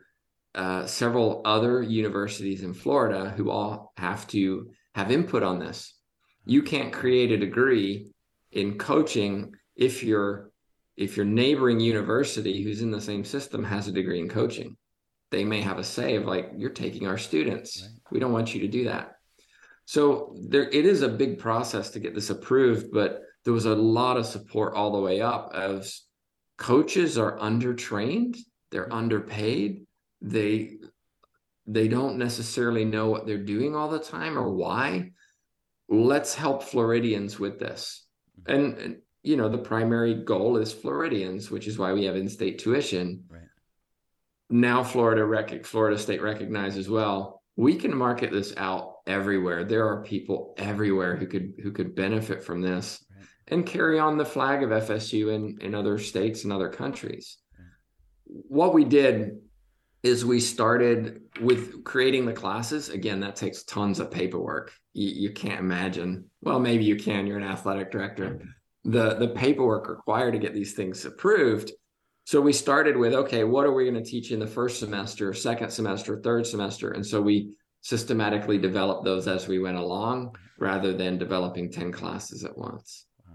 uh, 0.54 0.84
several 0.84 1.40
other 1.44 1.82
universities 1.82 2.62
in 2.62 2.74
Florida 2.74 3.30
who 3.30 3.50
all 3.50 3.92
have 3.96 4.26
to 4.28 4.70
have 4.94 5.10
input 5.10 5.42
on 5.42 5.58
this. 5.58 5.94
You 6.44 6.62
can't 6.62 6.92
create 6.92 7.30
a 7.30 7.38
degree 7.38 8.12
in 8.52 8.76
coaching 8.76 9.54
if 9.76 10.02
your 10.02 10.50
if 10.96 11.16
your 11.16 11.24
neighboring 11.24 11.80
university 11.80 12.62
who's 12.62 12.82
in 12.82 12.90
the 12.90 13.00
same 13.00 13.24
system 13.24 13.64
has 13.64 13.88
a 13.88 13.92
degree 13.92 14.20
in 14.20 14.28
coaching. 14.28 14.76
They 15.30 15.44
may 15.44 15.60
have 15.60 15.78
a 15.78 15.84
say 15.84 16.16
of 16.16 16.24
like, 16.24 16.50
you're 16.56 16.70
taking 16.70 17.06
our 17.06 17.18
students. 17.18 17.82
Right. 17.82 17.90
We 18.10 18.20
don't 18.20 18.32
want 18.32 18.54
you 18.54 18.60
to 18.62 18.68
do 18.68 18.84
that. 18.84 19.16
So 19.84 20.36
there 20.48 20.68
it 20.68 20.86
is 20.86 21.02
a 21.02 21.08
big 21.08 21.38
process 21.38 21.90
to 21.90 22.00
get 22.00 22.14
this 22.14 22.30
approved, 22.30 22.92
but 22.92 23.22
there 23.44 23.52
was 23.52 23.66
a 23.66 23.74
lot 23.74 24.16
of 24.16 24.26
support 24.26 24.74
all 24.74 24.92
the 24.92 25.00
way 25.00 25.20
up 25.20 25.52
as 25.54 26.02
coaches 26.58 27.18
are 27.18 27.38
undertrained, 27.38 28.36
they're 28.70 28.84
mm-hmm. 28.84 28.92
underpaid, 28.92 29.86
they 30.20 30.78
they 31.66 31.88
don't 31.88 32.16
necessarily 32.16 32.84
know 32.84 33.08
what 33.08 33.26
they're 33.26 33.38
doing 33.38 33.74
all 33.74 33.88
the 33.88 33.98
time 33.98 34.36
or 34.36 34.50
why 34.50 35.10
let's 35.88 36.34
help 36.34 36.62
floridians 36.62 37.38
with 37.38 37.58
this 37.58 38.06
mm-hmm. 38.42 38.54
and, 38.54 38.78
and 38.78 38.96
you 39.22 39.36
know 39.36 39.48
the 39.48 39.58
primary 39.58 40.14
goal 40.24 40.56
is 40.56 40.72
floridians 40.72 41.50
which 41.50 41.66
is 41.66 41.78
why 41.78 41.92
we 41.92 42.04
have 42.04 42.16
in-state 42.16 42.58
tuition 42.58 43.24
right. 43.28 43.42
Now 44.50 44.82
Florida 44.82 45.24
rec- 45.24 45.64
Florida 45.64 45.96
State 45.96 46.20
recognized 46.20 46.76
as 46.76 46.88
well. 46.88 47.42
We 47.56 47.76
can 47.76 47.96
market 47.96 48.32
this 48.32 48.52
out 48.56 48.96
everywhere. 49.06 49.64
There 49.64 49.86
are 49.86 50.02
people 50.02 50.54
everywhere 50.58 51.16
who 51.16 51.26
could 51.26 51.54
who 51.62 51.72
could 51.72 51.94
benefit 51.94 52.42
from 52.42 52.60
this 52.60 53.04
right. 53.16 53.26
and 53.48 53.66
carry 53.66 53.98
on 53.98 54.18
the 54.18 54.24
flag 54.24 54.62
of 54.62 54.70
FSU 54.70 55.34
in, 55.34 55.58
in 55.60 55.74
other 55.74 55.98
states 55.98 56.44
and 56.44 56.52
other 56.52 56.68
countries. 56.68 57.38
Right. 57.56 57.66
What 58.48 58.74
we 58.74 58.84
did 58.84 59.38
is 60.02 60.24
we 60.24 60.40
started 60.40 61.20
with 61.40 61.84
creating 61.84 62.24
the 62.24 62.32
classes. 62.32 62.88
Again, 62.88 63.20
that 63.20 63.36
takes 63.36 63.62
tons 63.64 64.00
of 64.00 64.10
paperwork. 64.10 64.72
You, 64.94 65.08
you 65.10 65.30
can't 65.30 65.60
imagine. 65.60 66.24
Well, 66.40 66.58
maybe 66.58 66.84
you 66.84 66.96
can. 66.96 67.26
You're 67.26 67.38
an 67.38 67.44
athletic 67.44 67.92
director. 67.92 68.42
The 68.84 69.14
the 69.14 69.28
paperwork 69.28 69.88
required 69.88 70.32
to 70.32 70.38
get 70.38 70.54
these 70.54 70.72
things 70.72 71.04
approved 71.04 71.70
so 72.30 72.40
we 72.40 72.52
started 72.52 72.96
with 72.96 73.12
okay, 73.12 73.42
what 73.42 73.66
are 73.66 73.72
we 73.72 73.90
going 73.90 74.00
to 74.00 74.08
teach 74.08 74.30
in 74.30 74.38
the 74.38 74.46
first 74.46 74.78
semester, 74.78 75.34
second 75.34 75.70
semester, 75.70 76.20
third 76.20 76.46
semester? 76.46 76.92
And 76.92 77.04
so 77.04 77.20
we 77.20 77.56
systematically 77.80 78.56
developed 78.56 79.04
those 79.04 79.26
as 79.26 79.48
we 79.48 79.58
went 79.58 79.76
along 79.76 80.36
rather 80.56 80.96
than 80.96 81.18
developing 81.18 81.72
10 81.72 81.90
classes 81.90 82.44
at 82.44 82.56
once. 82.56 83.06
Wow. 83.26 83.34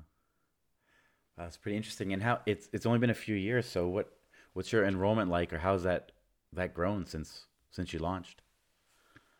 That's 1.38 1.58
pretty 1.58 1.76
interesting. 1.76 2.14
And 2.14 2.24
how 2.24 2.40
it's 2.46 2.70
it's 2.72 2.86
only 2.86 3.00
been 3.00 3.10
a 3.10 3.14
few 3.14 3.36
years, 3.36 3.66
so 3.66 3.86
what 3.90 4.14
what's 4.54 4.72
your 4.72 4.86
enrollment 4.86 5.30
like 5.30 5.52
or 5.52 5.58
how's 5.58 5.84
that 5.84 6.14
that 6.54 6.74
grown 6.74 7.06
since 7.06 7.48
since 7.72 7.92
you 7.92 8.00
launched? 8.00 8.44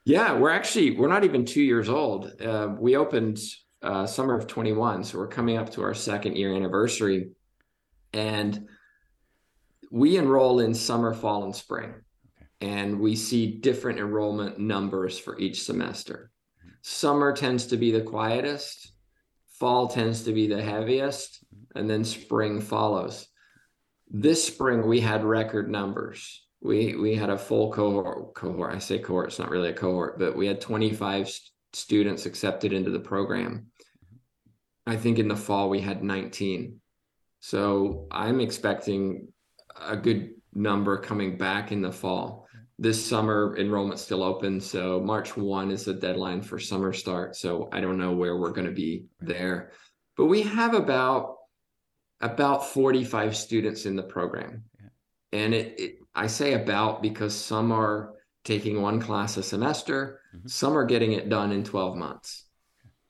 Yeah, 0.04 0.38
we're 0.38 0.50
actually 0.50 0.98
we're 0.98 1.08
not 1.08 1.24
even 1.24 1.46
2 1.46 1.62
years 1.62 1.88
old. 1.88 2.42
Uh, 2.42 2.76
we 2.78 2.98
opened 2.98 3.40
uh, 3.82 4.06
summer 4.06 4.38
of 4.38 4.48
21, 4.48 5.06
so 5.06 5.18
we're 5.18 5.30
coming 5.30 5.56
up 5.56 5.72
to 5.72 5.82
our 5.82 5.94
second 5.94 6.36
year 6.36 6.54
anniversary 6.54 7.30
and 8.12 8.68
we 9.92 10.18
enroll 10.18 10.60
in 10.60 10.74
summer, 10.74 11.14
fall, 11.14 11.44
and 11.44 11.56
spring, 11.56 11.90
okay. 11.90 12.48
and 12.62 13.00
we 13.00 13.16
see 13.16 13.60
different 13.60 14.00
enrollment 14.00 14.60
numbers 14.60 15.18
for 15.18 15.38
each 15.40 15.64
semester. 15.64 16.32
Mm-hmm. 16.60 16.70
Summer 16.82 17.34
tends 17.34 17.68
to 17.68 17.78
be 17.78 17.92
the 17.92 18.02
quietest, 18.02 18.94
fall 19.50 19.88
tends 19.88 20.24
to 20.24 20.34
be 20.34 20.48
the 20.48 20.62
heaviest, 20.62 21.46
mm-hmm. 21.46 21.80
and 21.80 21.90
then 21.90 22.04
spring 22.04 22.62
follows. 22.62 23.28
This 24.10 24.46
spring, 24.46 24.88
we 24.88 25.00
had 25.00 25.24
record 25.24 25.70
numbers. 25.70 26.44
We 26.62 26.96
we 26.96 27.16
had 27.16 27.30
a 27.30 27.38
full 27.38 27.72
cohort. 27.72 28.34
Cohort. 28.34 28.74
I 28.74 28.80
say 28.80 29.00
cohort. 29.00 29.28
It's 29.28 29.40
not 29.40 29.50
really 29.50 29.70
a 29.70 29.74
cohort, 29.74 30.20
but 30.20 30.36
we 30.36 30.48
had 30.48 30.62
25 30.62 31.30
st- 31.30 31.52
students 31.74 32.26
accepted 32.26 32.72
into 32.72 32.92
the 32.92 33.00
program. 33.00 33.68
I 34.88 34.96
think 34.96 35.20
in 35.20 35.28
the 35.28 35.36
fall 35.36 35.70
we 35.70 35.82
had 35.82 36.04
19. 36.04 36.80
So 37.40 38.08
I'm 38.12 38.40
expecting 38.40 39.28
a 39.82 39.96
good 39.96 40.36
number 40.54 40.98
coming 40.98 41.38
back 41.38 41.72
in 41.72 41.82
the 41.82 41.92
fall. 41.92 42.48
This 42.78 43.06
summer 43.06 43.56
enrollment's 43.58 44.02
still 44.02 44.24
open, 44.24 44.60
so 44.60 45.00
March 45.00 45.38
1 45.38 45.72
is 45.72 45.86
the 45.86 45.94
deadline 45.94 46.42
for 46.42 46.60
summer 46.60 46.92
start. 46.92 47.36
So 47.36 47.70
I 47.72 47.80
don't 47.80 47.98
know 47.98 48.12
where 48.12 48.36
we're 48.38 48.52
going 48.52 48.68
to 48.68 48.74
be 48.74 49.06
there. 49.22 49.72
But 50.18 50.26
we 50.26 50.42
have 50.44 50.74
about 50.74 51.36
about 52.22 52.66
45 52.68 53.36
students 53.36 53.86
in 53.86 53.96
the 53.96 54.04
program. 54.04 54.64
And 55.32 55.54
it, 55.54 55.80
it 55.80 55.96
I 56.14 56.28
say 56.28 56.54
about 56.54 57.02
because 57.02 57.36
some 57.36 57.72
are 57.72 58.14
taking 58.44 58.82
one 58.82 59.02
class 59.02 59.38
a 59.38 59.44
semester, 59.44 60.22
mm-hmm. 60.36 60.48
some 60.48 60.78
are 60.78 60.86
getting 60.86 61.14
it 61.14 61.30
done 61.30 61.52
in 61.52 61.64
12 61.64 61.98
months 61.98 62.46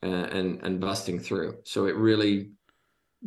and, 0.02 0.14
and 0.14 0.62
and 0.62 0.80
busting 0.80 1.18
through. 1.18 1.58
So 1.64 1.86
it 1.86 1.96
really 1.96 2.50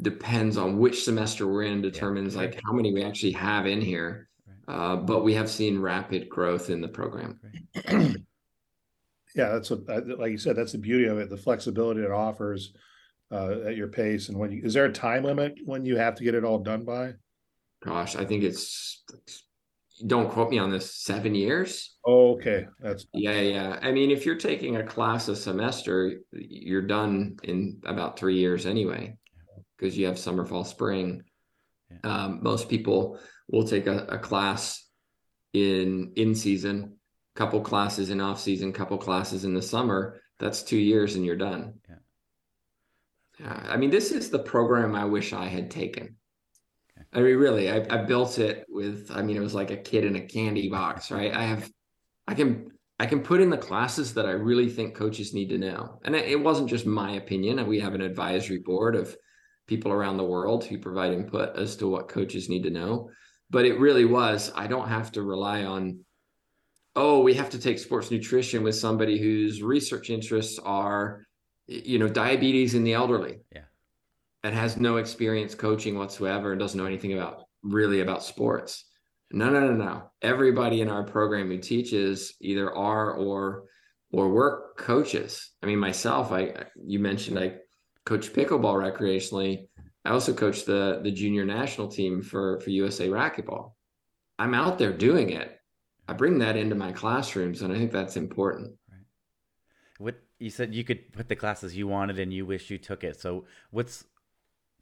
depends 0.02 0.58
on 0.58 0.78
which 0.78 1.04
semester 1.04 1.48
we're 1.48 1.64
in 1.64 1.82
determines 1.82 2.36
yeah. 2.36 2.42
like 2.42 2.60
how 2.66 2.74
many 2.74 2.94
we 2.94 3.04
actually 3.04 3.32
have 3.32 3.66
in 3.66 3.82
here. 3.82 4.28
Uh, 4.68 4.96
but 4.96 5.24
we 5.24 5.34
have 5.34 5.50
seen 5.50 5.80
rapid 5.80 6.30
growth 6.30 6.70
in 6.70 6.80
the 6.80 6.88
program. 6.88 7.40
Yeah 9.36 9.50
that's 9.50 9.70
what 9.70 9.88
like 10.20 10.32
you 10.32 10.38
said 10.38 10.56
that's 10.56 10.72
the 10.72 10.78
beauty 10.78 11.06
of 11.06 11.20
it 11.20 11.30
the 11.30 11.38
flexibility 11.38 12.02
it 12.02 12.12
offers 12.12 12.74
uh, 13.32 13.62
at 13.68 13.76
your 13.76 13.88
pace 13.88 14.30
and 14.30 14.38
when 14.38 14.52
you 14.52 14.62
is 14.64 14.74
there 14.74 14.86
a 14.86 14.92
time 14.92 15.24
limit 15.24 15.60
when 15.66 15.86
you 15.86 15.98
have 15.98 16.16
to 16.16 16.24
get 16.24 16.36
it 16.36 16.44
all 16.44 16.60
done 16.60 16.84
by? 16.84 17.14
Gosh 17.84 18.16
i 18.16 18.26
think 18.26 18.44
it's 18.44 19.04
don't 20.08 20.30
quote 20.30 20.50
me 20.50 20.58
on 20.58 20.72
this 20.72 20.96
seven 20.96 21.36
years? 21.36 21.98
Oh, 22.06 22.36
okay 22.36 22.66
that's 22.80 23.06
yeah 23.14 23.40
yeah. 23.40 23.80
I 23.82 23.92
mean 23.92 24.12
if 24.12 24.26
you're 24.26 24.36
taking 24.36 24.78
a 24.78 24.84
class 24.84 25.28
a 25.28 25.36
semester 25.36 26.20
you're 26.32 26.82
done 26.82 27.38
in 27.44 27.82
about 27.86 28.18
three 28.18 28.38
years 28.38 28.66
anyway 28.66 29.16
because 29.80 29.98
you 29.98 30.06
have 30.06 30.20
summer, 30.20 30.46
fall, 30.46 30.64
spring. 30.64 31.24
Yeah. 31.90 32.12
Um, 32.12 32.40
most 32.44 32.70
people 32.70 33.20
will 33.48 33.64
take 33.64 33.88
a, 33.88 34.06
a, 34.10 34.18
class 34.18 34.86
in 35.54 36.14
in 36.16 36.36
season, 36.36 36.98
couple 37.36 37.62
classes 37.62 38.10
in 38.10 38.22
off 38.22 38.40
season, 38.40 38.74
couple 38.74 38.98
classes 38.98 39.46
in 39.46 39.54
the 39.54 39.62
summer. 39.62 40.22
That's 40.40 40.64
two 40.64 40.78
years 40.78 41.16
and 41.16 41.26
you're 41.26 41.36
done. 41.36 41.76
Yeah. 41.90 41.96
yeah. 43.40 43.66
I 43.70 43.78
mean, 43.78 43.90
this 43.90 44.12
is 44.12 44.30
the 44.30 44.40
program 44.40 44.96
I 44.96 45.06
wish 45.06 45.34
I 45.34 45.48
had 45.48 45.72
taken. 45.72 46.16
Okay. 46.98 47.08
I 47.14 47.22
mean, 47.22 47.38
really, 47.38 47.72
I, 47.72 47.86
I 47.90 48.04
built 48.04 48.38
it 48.38 48.66
with. 48.70 49.10
I 49.12 49.22
mean, 49.22 49.38
it 49.38 49.42
was 49.42 49.56
like 49.56 49.72
a 49.72 49.78
kid 49.78 50.04
in 50.04 50.16
a 50.16 50.22
candy 50.22 50.70
box, 50.70 51.10
right? 51.10 51.34
I 51.34 51.44
have, 51.44 51.70
I 52.28 52.36
can 52.36 52.72
I 53.00 53.06
can 53.06 53.22
put 53.22 53.42
in 53.42 53.50
the 53.50 53.58
classes 53.58 54.14
that 54.14 54.26
I 54.26 54.32
really 54.32 54.70
think 54.70 54.94
coaches 54.94 55.34
need 55.34 55.50
to 55.50 55.58
know. 55.58 56.00
And 56.04 56.16
it 56.16 56.40
wasn't 56.40 56.70
just 56.70 56.86
my 56.86 57.14
opinion. 57.14 57.66
We 57.66 57.80
have 57.80 57.96
an 57.96 58.02
advisory 58.02 58.60
board 58.60 58.96
of 58.96 59.16
people 59.70 59.92
around 59.92 60.18
the 60.18 60.24
world 60.24 60.66
who 60.66 60.80
provide 60.80 61.14
input 61.14 61.56
as 61.56 61.76
to 61.78 61.88
what 61.88 62.10
coaches 62.10 62.50
need 62.50 62.64
to 62.64 62.72
know. 62.72 63.10
But 63.50 63.66
it 63.66 63.80
really 63.80 64.06
was, 64.06 64.52
I 64.56 64.68
don't 64.68 64.90
have 64.90 65.12
to 65.14 65.22
rely 65.22 65.64
on, 65.64 66.00
oh, 66.96 67.22
we 67.22 67.36
have 67.36 67.52
to 67.52 67.60
take 67.60 67.80
sports 67.80 68.12
nutrition 68.12 68.64
with 68.64 68.76
somebody 68.76 69.18
whose 69.20 69.62
research 69.62 70.10
interests 70.10 70.60
are, 70.60 71.26
you 71.68 72.00
know, 72.00 72.10
diabetes 72.10 72.74
in 72.74 72.84
the 72.84 72.94
elderly. 72.94 73.40
Yeah. 73.54 73.62
And 74.44 74.56
has 74.56 74.78
no 74.78 74.98
experience 74.98 75.54
coaching 75.54 75.98
whatsoever 75.98 76.52
and 76.52 76.60
doesn't 76.60 76.78
know 76.78 76.86
anything 76.86 77.14
about 77.14 77.44
really 77.62 78.02
about 78.02 78.24
sports. 78.24 78.86
No, 79.32 79.50
no, 79.50 79.60
no, 79.60 79.74
no. 79.74 80.12
Everybody 80.22 80.82
in 80.82 80.90
our 80.90 81.04
program 81.04 81.50
who 81.50 81.58
teaches 81.60 82.34
either 82.42 82.74
are 82.74 83.14
or 83.14 83.66
or 84.12 84.30
work 84.30 84.78
coaches. 84.78 85.52
I 85.62 85.68
mean, 85.68 85.78
myself, 85.78 86.32
I 86.32 86.66
you 86.84 87.00
mentioned 87.00 87.38
I 87.38 87.58
coach 88.06 88.34
pickleball 88.34 88.76
recreationally. 88.76 89.68
I 90.06 90.12
also 90.12 90.34
coach 90.34 90.66
the 90.66 91.02
the 91.04 91.12
junior 91.12 91.46
national 91.46 91.88
team 91.88 92.22
for 92.22 92.60
for 92.62 92.70
USA 92.70 93.08
racquetball. 93.08 93.74
I'm 94.38 94.54
out 94.54 94.78
there 94.78 94.94
doing 94.94 95.32
it. 95.32 95.60
I 96.08 96.14
bring 96.14 96.40
that 96.40 96.56
into 96.56 96.76
my 96.76 96.92
classrooms, 96.92 97.62
and 97.62 97.72
I 97.72 97.78
think 97.78 97.92
that's 97.92 98.18
important. 98.18 98.72
Right. 98.90 99.02
What 100.00 100.16
you 100.40 100.50
said 100.50 100.74
you 100.74 100.84
could 100.84 101.14
put 101.14 101.28
the 101.28 101.36
classes 101.36 101.76
you 101.76 101.88
wanted, 101.88 102.18
and 102.20 102.34
you 102.34 102.46
wish 102.46 102.70
you 102.70 102.78
took 102.78 103.04
it. 103.04 103.20
So, 103.20 103.46
what's 103.72 104.06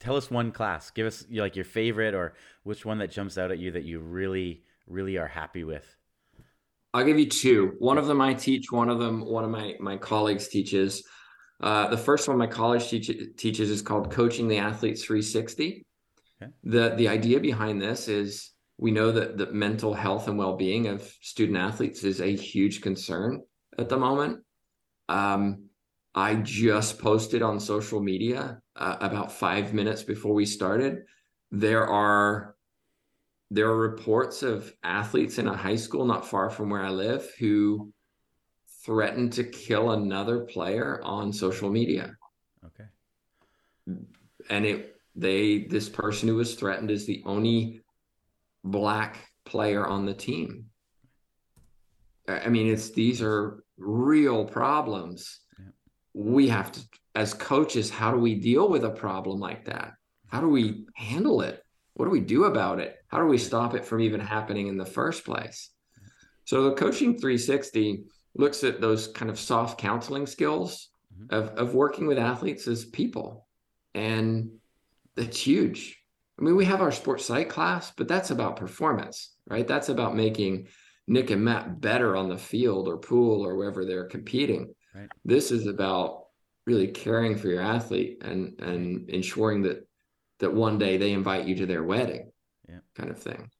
tell 0.00 0.16
us 0.16 0.30
one 0.30 0.52
class? 0.52 0.90
Give 0.90 1.06
us 1.06 1.26
like 1.30 1.56
your 1.56 1.64
favorite, 1.64 2.14
or 2.14 2.34
which 2.62 2.86
one 2.86 2.98
that 2.98 3.10
jumps 3.10 3.36
out 3.36 3.50
at 3.50 3.58
you 3.58 3.72
that 3.72 3.84
you 3.84 3.98
really, 3.98 4.62
really 4.86 5.18
are 5.18 5.26
happy 5.26 5.64
with. 5.64 5.96
I'll 6.94 7.04
give 7.04 7.18
you 7.18 7.28
two. 7.28 7.74
One 7.78 7.98
of 7.98 8.06
them 8.06 8.20
I 8.20 8.34
teach. 8.34 8.72
One 8.72 8.88
of 8.88 8.98
them, 8.98 9.24
one 9.24 9.44
of 9.44 9.50
my 9.50 9.74
my 9.80 9.96
colleagues 9.96 10.48
teaches. 10.48 11.04
Uh, 11.60 11.88
the 11.88 11.96
first 11.96 12.28
one 12.28 12.38
my 12.38 12.46
college 12.46 12.88
teach, 12.88 13.10
teaches 13.36 13.70
is 13.70 13.82
called 13.82 14.10
Coaching 14.10 14.48
the 14.48 14.58
Athletes 14.58 15.04
360. 15.04 15.84
Okay. 16.40 16.52
The 16.64 16.94
the 16.96 17.08
idea 17.08 17.40
behind 17.40 17.82
this 17.82 18.06
is 18.06 18.52
we 18.78 18.92
know 18.92 19.10
that 19.10 19.36
the 19.36 19.50
mental 19.52 19.92
health 19.92 20.28
and 20.28 20.38
well 20.38 20.56
being 20.56 20.86
of 20.86 21.02
student 21.20 21.58
athletes 21.58 22.04
is 22.04 22.20
a 22.20 22.36
huge 22.36 22.80
concern 22.80 23.42
at 23.76 23.88
the 23.88 23.96
moment. 23.96 24.40
Um, 25.08 25.64
I 26.14 26.36
just 26.36 26.98
posted 26.98 27.42
on 27.42 27.60
social 27.60 28.00
media 28.00 28.60
uh, 28.76 28.96
about 29.00 29.32
five 29.32 29.74
minutes 29.74 30.02
before 30.02 30.34
we 30.34 30.46
started. 30.46 31.02
There 31.50 31.86
are 31.86 32.54
there 33.50 33.68
are 33.68 33.78
reports 33.78 34.42
of 34.42 34.72
athletes 34.82 35.38
in 35.38 35.48
a 35.48 35.56
high 35.56 35.76
school 35.76 36.04
not 36.04 36.26
far 36.26 36.50
from 36.50 36.70
where 36.70 36.82
I 36.82 36.90
live 36.90 37.30
who 37.38 37.92
threatened 38.88 39.34
to 39.34 39.44
kill 39.44 39.90
another 39.90 40.40
player 40.40 40.98
on 41.04 41.30
social 41.30 41.68
media. 41.68 42.16
Okay. 42.64 42.88
And 44.48 44.64
it 44.64 44.96
they 45.14 45.64
this 45.64 45.90
person 45.90 46.26
who 46.26 46.36
was 46.36 46.54
threatened 46.54 46.90
is 46.90 47.04
the 47.04 47.22
only 47.26 47.82
black 48.64 49.18
player 49.44 49.86
on 49.86 50.06
the 50.06 50.14
team. 50.14 50.70
I 52.26 52.48
mean, 52.48 52.66
it's 52.66 52.88
these 52.90 53.20
are 53.20 53.62
real 53.76 54.46
problems. 54.46 55.40
Yeah. 55.58 55.66
We 56.14 56.48
have 56.48 56.72
to, 56.72 56.80
as 57.14 57.34
coaches, 57.34 57.90
how 57.90 58.10
do 58.10 58.18
we 58.18 58.36
deal 58.36 58.70
with 58.70 58.84
a 58.84 58.90
problem 58.90 59.38
like 59.38 59.66
that? 59.66 59.92
How 60.28 60.40
do 60.40 60.48
we 60.48 60.86
handle 60.94 61.42
it? 61.42 61.62
What 61.92 62.06
do 62.06 62.10
we 62.10 62.20
do 62.20 62.44
about 62.44 62.80
it? 62.80 62.96
How 63.08 63.18
do 63.18 63.26
we 63.26 63.38
stop 63.38 63.74
it 63.74 63.84
from 63.84 64.00
even 64.00 64.20
happening 64.20 64.68
in 64.68 64.78
the 64.78 64.86
first 64.86 65.26
place? 65.26 65.70
So 66.44 66.64
the 66.64 66.76
coaching 66.76 67.18
360 67.18 68.04
looks 68.38 68.64
at 68.64 68.80
those 68.80 69.08
kind 69.08 69.30
of 69.30 69.38
soft 69.38 69.78
counseling 69.78 70.26
skills 70.26 70.88
mm-hmm. 71.14 71.34
of, 71.34 71.48
of 71.58 71.74
working 71.74 72.06
with 72.06 72.18
athletes 72.18 72.66
as 72.66 72.86
people. 72.86 73.46
And 73.94 74.52
it's 75.16 75.40
huge. 75.40 76.02
I 76.38 76.44
mean, 76.44 76.56
we 76.56 76.64
have 76.64 76.80
our 76.80 76.92
sports 76.92 77.26
psych 77.26 77.50
class, 77.50 77.92
but 77.96 78.08
that's 78.08 78.30
about 78.30 78.56
performance, 78.56 79.34
right? 79.48 79.66
That's 79.66 79.88
about 79.88 80.14
making 80.14 80.68
Nick 81.08 81.30
and 81.30 81.44
Matt 81.44 81.80
better 81.80 82.16
on 82.16 82.28
the 82.28 82.38
field 82.38 82.86
or 82.86 82.96
pool 82.96 83.44
or 83.44 83.56
wherever 83.56 83.84
they're 83.84 84.06
competing. 84.06 84.72
Right. 84.94 85.08
This 85.24 85.50
is 85.50 85.66
about 85.66 86.26
really 86.64 86.88
caring 86.88 87.36
for 87.36 87.48
your 87.48 87.62
athlete 87.62 88.22
and 88.22 88.60
and 88.60 89.08
ensuring 89.10 89.62
that 89.62 89.88
that 90.38 90.52
one 90.52 90.78
day 90.78 90.96
they 90.96 91.12
invite 91.12 91.46
you 91.46 91.56
to 91.56 91.66
their 91.66 91.82
wedding, 91.82 92.30
yeah. 92.68 92.78
kind 92.94 93.10
of 93.10 93.18
thing. 93.18 93.50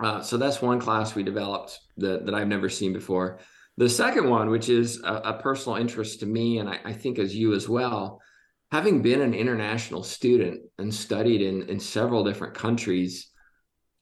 Uh, 0.00 0.20
so 0.22 0.36
that's 0.36 0.60
one 0.60 0.80
class 0.80 1.14
we 1.14 1.22
developed 1.22 1.78
that 1.98 2.26
that 2.26 2.34
I've 2.34 2.48
never 2.48 2.68
seen 2.68 2.92
before. 2.92 3.38
The 3.78 3.88
second 3.88 4.28
one, 4.28 4.50
which 4.50 4.68
is 4.68 5.00
a, 5.02 5.14
a 5.14 5.40
personal 5.42 5.78
interest 5.78 6.20
to 6.20 6.26
me, 6.26 6.58
and 6.58 6.68
I, 6.68 6.78
I 6.84 6.92
think 6.92 7.18
as 7.18 7.34
you 7.34 7.54
as 7.54 7.68
well, 7.68 8.20
having 8.70 9.02
been 9.02 9.20
an 9.20 9.34
international 9.34 10.02
student 10.02 10.62
and 10.78 10.92
studied 10.92 11.40
in, 11.40 11.68
in 11.68 11.80
several 11.80 12.24
different 12.24 12.54
countries, 12.54 13.30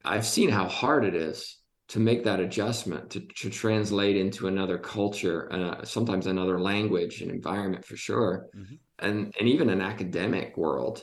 I've 0.05 0.27
seen 0.27 0.49
how 0.49 0.67
hard 0.67 1.05
it 1.05 1.15
is 1.15 1.57
to 1.89 1.99
make 1.99 2.23
that 2.25 2.39
adjustment 2.39 3.11
to, 3.11 3.21
to 3.21 3.51
translate 3.51 4.17
into 4.17 4.47
another 4.47 4.79
culture, 4.79 5.53
uh, 5.53 5.85
sometimes 5.85 6.27
another 6.27 6.61
language 6.61 7.21
and 7.21 7.33
environment 7.33 7.85
for 7.85 7.97
sure, 7.97 8.47
mm-hmm. 8.57 8.77
and 9.01 9.35
and 9.39 9.49
even 9.49 9.69
an 9.71 9.81
academic 9.81 10.57
world. 10.57 11.03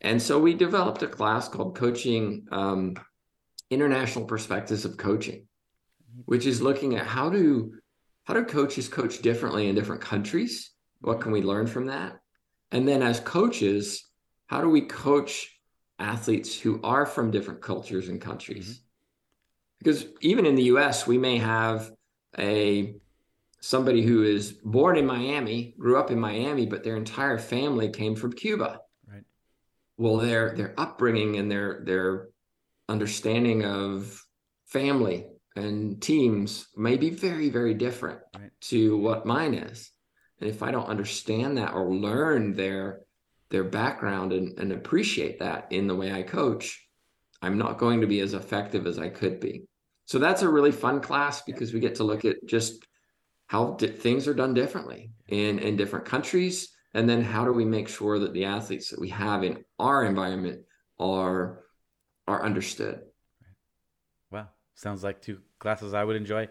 And 0.00 0.20
so 0.20 0.38
we 0.38 0.54
developed 0.54 1.02
a 1.02 1.06
class 1.06 1.48
called 1.48 1.76
Coaching 1.76 2.46
um, 2.50 2.94
International 3.70 4.24
Perspectives 4.24 4.84
of 4.84 4.96
Coaching, 4.96 5.46
which 6.24 6.44
is 6.44 6.60
looking 6.60 6.96
at 6.96 7.06
how 7.06 7.30
do 7.30 7.72
how 8.26 8.34
do 8.34 8.44
coaches 8.44 8.88
coach 8.88 9.22
differently 9.22 9.68
in 9.68 9.74
different 9.74 10.00
countries? 10.00 10.72
What 11.00 11.20
can 11.20 11.30
we 11.30 11.42
learn 11.42 11.68
from 11.68 11.86
that? 11.86 12.18
And 12.72 12.86
then 12.86 13.00
as 13.00 13.20
coaches, 13.20 14.04
how 14.46 14.60
do 14.60 14.68
we 14.68 14.82
coach 14.82 15.60
athletes 16.00 16.58
who 16.58 16.80
are 16.82 17.06
from 17.06 17.30
different 17.30 17.62
cultures 17.62 18.08
and 18.08 18.20
countries? 18.20 18.66
Mm-hmm. 18.66 18.82
Because 19.78 20.06
even 20.22 20.44
in 20.44 20.56
the 20.56 20.64
US, 20.64 21.06
we 21.06 21.18
may 21.18 21.38
have 21.38 21.92
a 22.36 22.96
somebody 23.60 24.02
who 24.02 24.24
is 24.24 24.52
born 24.52 24.96
in 24.96 25.06
Miami, 25.06 25.74
grew 25.78 25.96
up 25.96 26.10
in 26.10 26.18
Miami, 26.18 26.66
but 26.66 26.82
their 26.82 26.96
entire 26.96 27.38
family 27.38 27.90
came 27.90 28.16
from 28.16 28.32
Cuba. 28.32 28.80
Right. 29.06 29.24
Well, 29.98 30.16
their 30.16 30.52
their 30.56 30.74
upbringing 30.76 31.36
and 31.36 31.48
their 31.48 31.82
their 31.84 32.28
understanding 32.88 33.64
of 33.64 34.20
family 34.66 35.26
and 35.56 36.00
teams 36.00 36.68
may 36.76 36.96
be 36.96 37.10
very, 37.10 37.48
very 37.48 37.74
different 37.74 38.20
right. 38.38 38.50
to 38.60 38.98
what 38.98 39.26
mine 39.26 39.54
is. 39.54 39.90
And 40.40 40.50
if 40.50 40.62
I 40.62 40.70
don't 40.70 40.88
understand 40.88 41.56
that 41.56 41.72
or 41.72 41.94
learn 41.94 42.54
their 42.54 43.00
their 43.48 43.64
background 43.64 44.32
and, 44.32 44.58
and 44.58 44.72
appreciate 44.72 45.38
that 45.38 45.68
in 45.70 45.86
the 45.86 45.94
way 45.94 46.12
I 46.12 46.22
coach, 46.22 46.84
I'm 47.40 47.56
not 47.56 47.78
going 47.78 48.00
to 48.00 48.06
be 48.06 48.18
as 48.20 48.34
effective 48.34 48.88
as 48.88 48.98
I 48.98 49.08
could 49.08 49.38
be. 49.38 49.62
So 50.06 50.18
that's 50.18 50.42
a 50.42 50.48
really 50.48 50.72
fun 50.72 51.00
class 51.00 51.42
because 51.42 51.72
we 51.72 51.78
get 51.78 51.94
to 51.96 52.04
look 52.04 52.24
at 52.24 52.44
just 52.44 52.84
how 53.46 53.74
di- 53.74 53.86
things 53.86 54.26
are 54.26 54.34
done 54.34 54.52
differently 54.52 55.12
in 55.28 55.58
in 55.58 55.76
different 55.76 56.04
countries, 56.04 56.68
and 56.92 57.08
then 57.08 57.22
how 57.22 57.44
do 57.44 57.52
we 57.52 57.64
make 57.64 57.88
sure 57.88 58.18
that 58.18 58.32
the 58.34 58.44
athletes 58.44 58.90
that 58.90 59.00
we 59.00 59.08
have 59.08 59.42
in 59.42 59.64
our 59.78 60.04
environment 60.04 60.62
are 60.98 61.64
are 62.28 62.44
understood. 62.44 63.00
Wow, 64.30 64.48
sounds 64.74 65.02
like 65.04 65.22
two 65.22 65.40
classes 65.58 65.94
I 65.94 66.04
would 66.04 66.16
enjoy. 66.16 66.48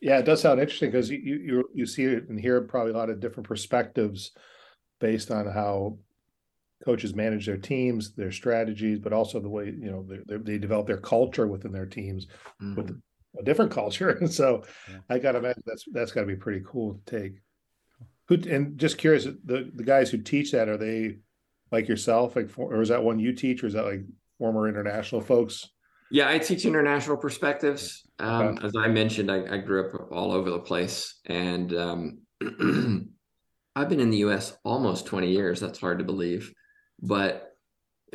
Yeah, 0.00 0.18
it 0.18 0.24
does 0.24 0.42
sound 0.42 0.60
interesting 0.60 0.90
because 0.90 1.10
you 1.10 1.18
you 1.18 1.70
you 1.72 1.86
see 1.86 2.04
it 2.04 2.28
and 2.28 2.38
hear 2.38 2.60
probably 2.60 2.92
a 2.92 2.96
lot 2.96 3.10
of 3.10 3.20
different 3.20 3.48
perspectives 3.48 4.32
based 5.00 5.30
on 5.30 5.46
how 5.46 5.98
coaches 6.84 7.14
manage 7.14 7.46
their 7.46 7.56
teams, 7.56 8.12
their 8.12 8.32
strategies, 8.32 8.98
but 8.98 9.12
also 9.12 9.40
the 9.40 9.48
way 9.48 9.66
you 9.66 9.90
know 9.90 10.06
they, 10.26 10.36
they 10.36 10.58
develop 10.58 10.86
their 10.86 10.98
culture 10.98 11.46
within 11.46 11.72
their 11.72 11.86
teams 11.86 12.26
mm-hmm. 12.60 12.74
with 12.74 13.00
a 13.38 13.42
different 13.42 13.72
culture. 13.72 14.10
And 14.20 14.32
so, 14.32 14.64
yeah. 14.90 14.98
I 15.08 15.18
got 15.18 15.32
to 15.32 15.38
imagine 15.38 15.62
that's 15.66 15.84
that's 15.92 16.12
got 16.12 16.22
to 16.22 16.26
be 16.26 16.36
pretty 16.36 16.62
cool 16.66 17.00
to 17.06 17.20
take. 17.20 17.32
Who 18.28 18.34
and 18.48 18.78
just 18.78 18.98
curious, 18.98 19.24
the 19.24 19.70
the 19.74 19.84
guys 19.84 20.10
who 20.10 20.18
teach 20.18 20.52
that 20.52 20.68
are 20.68 20.78
they 20.78 21.18
like 21.72 21.88
yourself, 21.88 22.36
like 22.36 22.50
or 22.56 22.82
is 22.82 22.88
that 22.90 23.02
one 23.02 23.18
you 23.18 23.32
teach, 23.32 23.62
or 23.62 23.66
is 23.66 23.74
that 23.74 23.86
like 23.86 24.02
former 24.38 24.68
international 24.68 25.20
folks? 25.20 25.70
Yeah, 26.14 26.30
I 26.30 26.38
teach 26.38 26.64
international 26.64 27.16
perspectives. 27.16 28.04
Um, 28.20 28.46
okay. 28.46 28.66
As 28.68 28.72
I 28.78 28.86
mentioned, 28.86 29.32
I, 29.32 29.56
I, 29.56 29.58
grew 29.58 29.88
up 29.88 30.12
all 30.12 30.30
over 30.30 30.48
the 30.48 30.60
place, 30.60 31.18
and 31.26 31.74
um, 31.74 32.20
I've 33.74 33.88
been 33.88 33.98
in 33.98 34.10
the 34.10 34.18
U.S. 34.18 34.56
almost 34.62 35.06
20 35.06 35.32
years. 35.32 35.58
That's 35.58 35.80
hard 35.80 35.98
to 35.98 36.04
believe, 36.04 36.54
but 37.02 37.56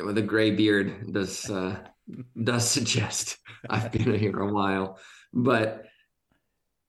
with 0.02 0.16
a 0.16 0.22
gray 0.22 0.50
beard 0.52 1.12
does 1.12 1.50
uh, 1.50 1.76
does 2.42 2.66
suggest 2.66 3.36
I've 3.68 3.92
been 3.92 4.18
here 4.18 4.40
a 4.40 4.50
while. 4.50 4.98
But 5.34 5.84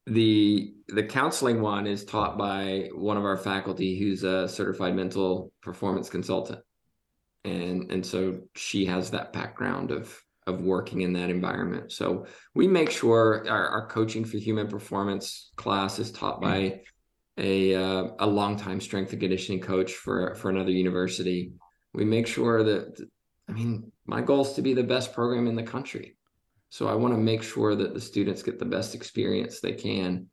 the 0.08 0.74
the 0.88 1.04
counseling 1.04 1.60
one 1.60 1.88
is 1.88 2.06
taught 2.06 2.38
by 2.38 2.88
one 2.94 3.18
of 3.18 3.26
our 3.26 3.36
faculty 3.36 4.00
who's 4.00 4.24
a 4.24 4.48
certified 4.48 4.96
mental 4.96 5.52
performance 5.62 6.10
consultant, 6.10 6.62
and 7.44 7.92
and 7.92 8.06
so 8.06 8.44
she 8.56 8.86
has 8.86 9.12
that 9.12 9.34
background 9.34 9.92
of 9.92 10.18
of 10.48 10.62
working 10.62 11.02
in 11.02 11.14
that 11.14 11.30
environment. 11.30 11.92
So 11.92 12.26
we 12.56 12.68
make 12.68 12.90
sure 12.90 13.46
our, 13.50 13.68
our 13.68 13.88
coaching 13.88 14.26
for 14.26 14.38
human 14.38 14.68
performance 14.68 15.52
class 15.56 16.00
is 16.00 16.12
taught 16.12 16.42
by 16.42 16.82
a 17.38 17.76
uh, 17.76 18.08
a 18.20 18.28
longtime 18.28 18.82
strength 18.82 19.12
and 19.12 19.22
conditioning 19.22 19.62
coach 19.62 19.94
for 19.94 20.36
for 20.36 20.50
another 20.50 20.72
university. 20.72 21.54
We 21.94 22.06
make 22.06 22.28
sure 22.28 22.64
that 22.64 23.08
I 23.48 23.52
mean 23.52 23.92
my 24.06 24.22
goal 24.22 24.42
is 24.42 24.54
to 24.54 24.62
be 24.62 24.74
the 24.74 24.84
best 24.84 25.14
program 25.14 25.48
in 25.48 25.56
the 25.56 25.64
country. 25.64 26.18
So 26.70 26.88
I 26.88 26.96
want 26.96 27.14
to 27.14 27.20
make 27.20 27.44
sure 27.44 27.76
that 27.76 27.94
the 27.94 28.02
students 28.02 28.44
get 28.44 28.58
the 28.58 28.66
best 28.66 28.96
experience 28.96 29.60
they 29.60 29.74
can 29.74 30.28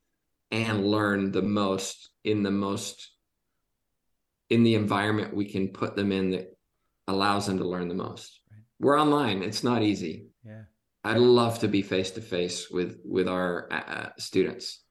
and 0.50 0.86
learn 0.86 1.32
the 1.32 1.42
most 1.42 2.10
in 2.24 2.42
the 2.42 2.50
most 2.50 3.10
in 4.48 4.62
the 4.62 4.74
environment 4.74 5.34
we 5.34 5.44
can 5.44 5.68
put 5.68 5.94
them 5.94 6.12
in 6.12 6.30
that 6.30 6.56
allows 7.06 7.46
them 7.46 7.58
to 7.58 7.68
learn 7.68 7.88
the 7.88 7.94
most 7.94 8.37
we're 8.80 9.00
online. 9.00 9.42
It's 9.42 9.64
not 9.64 9.82
easy. 9.82 10.26
Yeah. 10.44 10.62
I'd 11.04 11.18
love 11.18 11.60
to 11.60 11.68
be 11.68 11.82
face 11.82 12.10
to 12.12 12.20
face 12.20 12.70
with 12.70 12.98
with 13.04 13.28
our 13.28 13.68
uh, 13.72 14.08
students. 14.18 14.82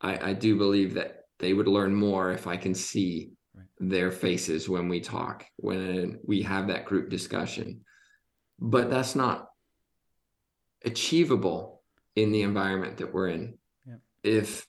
I, 0.00 0.30
I 0.30 0.32
do 0.32 0.56
believe 0.56 0.94
that 0.94 1.24
they 1.38 1.52
would 1.52 1.68
learn 1.68 1.94
more 1.94 2.32
if 2.32 2.46
I 2.46 2.56
can 2.56 2.74
see 2.74 3.32
right. 3.54 3.66
their 3.78 4.10
faces 4.10 4.68
when 4.68 4.88
we 4.88 5.00
talk, 5.00 5.46
when 5.56 6.18
we 6.26 6.42
have 6.42 6.68
that 6.68 6.84
group 6.84 7.08
discussion. 7.08 7.84
But 8.58 8.90
that's 8.90 9.14
not 9.14 9.48
achievable 10.84 11.82
in 12.14 12.30
the 12.30 12.42
environment 12.42 12.98
that 12.98 13.12
we're 13.12 13.28
in. 13.28 13.58
Yeah. 13.86 13.96
If 14.22 14.66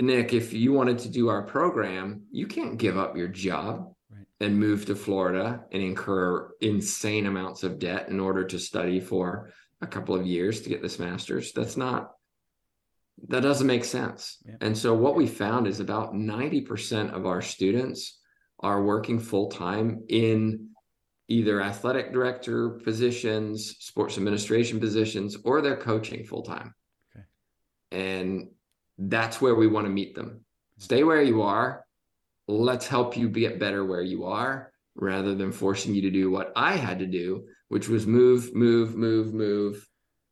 Nick, 0.00 0.32
if 0.32 0.52
you 0.52 0.72
wanted 0.72 0.98
to 1.00 1.08
do 1.08 1.28
our 1.28 1.42
program, 1.42 2.22
you 2.32 2.46
can't 2.46 2.78
give 2.78 2.98
up 2.98 3.16
your 3.16 3.28
job 3.28 3.92
and 4.40 4.58
move 4.58 4.86
to 4.86 4.94
Florida 4.94 5.64
and 5.70 5.82
incur 5.82 6.50
insane 6.60 7.26
amounts 7.26 7.62
of 7.62 7.78
debt 7.78 8.08
in 8.08 8.18
order 8.18 8.44
to 8.44 8.58
study 8.58 8.98
for 8.98 9.52
a 9.82 9.86
couple 9.86 10.14
of 10.14 10.26
years 10.26 10.62
to 10.62 10.68
get 10.68 10.82
this 10.82 10.98
master's. 10.98 11.52
That's 11.52 11.76
not 11.76 12.12
that 13.28 13.42
doesn't 13.42 13.66
make 13.66 13.84
sense. 13.84 14.38
Yeah. 14.46 14.54
And 14.60 14.76
so 14.76 14.94
what 14.94 15.14
we 15.14 15.26
found 15.26 15.66
is 15.66 15.80
about 15.80 16.14
90% 16.14 17.12
of 17.12 17.26
our 17.26 17.42
students 17.42 18.18
are 18.60 18.82
working 18.82 19.18
full 19.18 19.48
time 19.48 20.04
in 20.08 20.70
either 21.28 21.62
athletic 21.62 22.12
director 22.12 22.70
positions, 22.70 23.76
sports 23.78 24.16
administration 24.16 24.80
positions, 24.80 25.36
or 25.44 25.60
they're 25.60 25.76
coaching 25.76 26.24
full 26.24 26.42
time. 26.42 26.74
Okay. 27.14 27.24
And 27.92 28.48
that's 28.98 29.40
where 29.40 29.54
we 29.54 29.66
want 29.66 29.86
to 29.86 29.92
meet 29.92 30.14
them. 30.14 30.44
Stay 30.78 31.04
where 31.04 31.22
you 31.22 31.42
are, 31.42 31.84
let's 32.50 32.86
help 32.86 33.16
you 33.16 33.28
get 33.28 33.58
better 33.58 33.84
where 33.84 34.02
you 34.02 34.24
are 34.24 34.72
rather 34.96 35.34
than 35.34 35.52
forcing 35.52 35.94
you 35.94 36.02
to 36.02 36.10
do 36.10 36.30
what 36.30 36.52
I 36.56 36.76
had 36.76 36.98
to 36.98 37.06
do, 37.06 37.46
which 37.68 37.88
was 37.88 38.06
move, 38.06 38.54
move, 38.54 38.96
move, 38.96 39.32
move, 39.32 39.86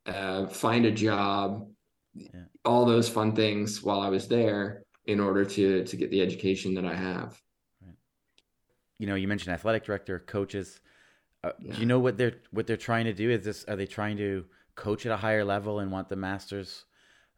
uh, 0.07 0.47
find 0.47 0.85
a 0.85 0.91
job, 0.91 1.69
yeah. 2.15 2.45
all 2.65 2.85
those 2.85 3.09
fun 3.09 3.35
things 3.35 3.83
while 3.83 4.01
I 4.01 4.09
was 4.09 4.29
there 4.29 4.83
in 5.07 5.21
order 5.21 5.45
to 5.45 5.85
to 5.85 5.97
get 5.97 6.11
the 6.11 6.21
education 6.21 6.75
that 6.75 6.85
I 6.85 6.95
have. 6.95 7.41
Right. 7.85 7.97
You 8.99 9.07
know, 9.07 9.15
you 9.15 9.29
mentioned 9.29 9.55
athletic 9.55 9.85
director, 9.85 10.19
coaches. 10.19 10.81
Uh, 11.45 11.53
yeah. 11.61 11.75
Do 11.75 11.81
you 11.81 11.87
know 11.87 11.99
what 11.99 12.19
they're 12.19 12.35
what 12.51 12.67
they're 12.67 12.77
trying 12.77 13.05
to 13.05 13.13
do? 13.13 13.31
Is 13.31 13.45
this 13.45 13.65
are 13.69 13.77
they 13.77 13.87
trying 13.87 14.17
to 14.19 14.45
coach 14.75 15.07
at 15.07 15.13
a 15.13 15.17
higher 15.17 15.45
level 15.45 15.81
and 15.81 15.91
want 15.91 16.09
the 16.09 16.17
masters 16.17 16.85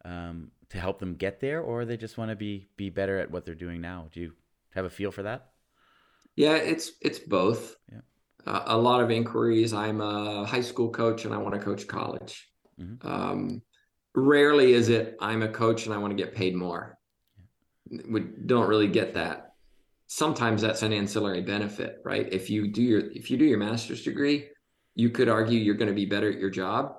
um, 0.05 0.51
to 0.69 0.79
help 0.79 0.99
them 0.99 1.15
get 1.15 1.39
there, 1.39 1.61
or 1.61 1.85
they 1.85 1.97
just 1.97 2.17
want 2.17 2.29
to 2.29 2.35
be 2.35 2.67
be 2.77 2.89
better 2.89 3.19
at 3.19 3.31
what 3.31 3.45
they're 3.45 3.55
doing 3.55 3.81
now? 3.81 4.07
Do 4.11 4.21
you 4.21 4.33
have 4.73 4.85
a 4.85 4.89
feel 4.89 5.11
for 5.11 5.23
that? 5.23 5.47
Yeah, 6.35 6.55
it's 6.55 6.93
it's 7.01 7.19
both. 7.19 7.75
Yeah. 7.91 7.99
Uh, 8.45 8.63
a 8.67 8.77
lot 8.77 9.01
of 9.01 9.11
inquiries. 9.11 9.73
I'm 9.73 10.01
a 10.01 10.45
high 10.45 10.61
school 10.61 10.89
coach 10.89 11.25
and 11.25 11.33
I 11.33 11.37
want 11.37 11.53
to 11.55 11.61
coach 11.61 11.87
college. 11.87 12.49
Mm-hmm. 12.79 13.07
Um, 13.07 13.61
rarely 14.15 14.73
is 14.73 14.89
it 14.89 15.15
I'm 15.19 15.41
a 15.43 15.47
coach 15.49 15.85
and 15.85 15.93
I 15.93 15.97
want 15.99 16.15
to 16.17 16.23
get 16.23 16.33
paid 16.35 16.55
more. 16.55 16.97
Yeah. 17.91 18.01
We 18.09 18.21
don't 18.45 18.67
really 18.67 18.87
get 18.87 19.13
that. 19.15 19.53
sometimes 20.07 20.61
that's 20.61 20.81
an 20.81 20.91
ancillary 20.91 21.41
benefit, 21.41 21.99
right? 22.03 22.27
If 22.33 22.49
you 22.49 22.67
do 22.67 22.81
your 22.83 22.99
if 23.11 23.31
you 23.31 23.37
do 23.37 23.45
your 23.45 23.57
master's 23.59 24.03
degree, 24.03 24.49
you 24.93 25.09
could 25.09 25.29
argue 25.29 25.57
you're 25.57 25.75
going 25.75 25.87
to 25.87 25.93
be 25.95 26.05
better 26.05 26.29
at 26.29 26.37
your 26.37 26.49
job. 26.49 26.95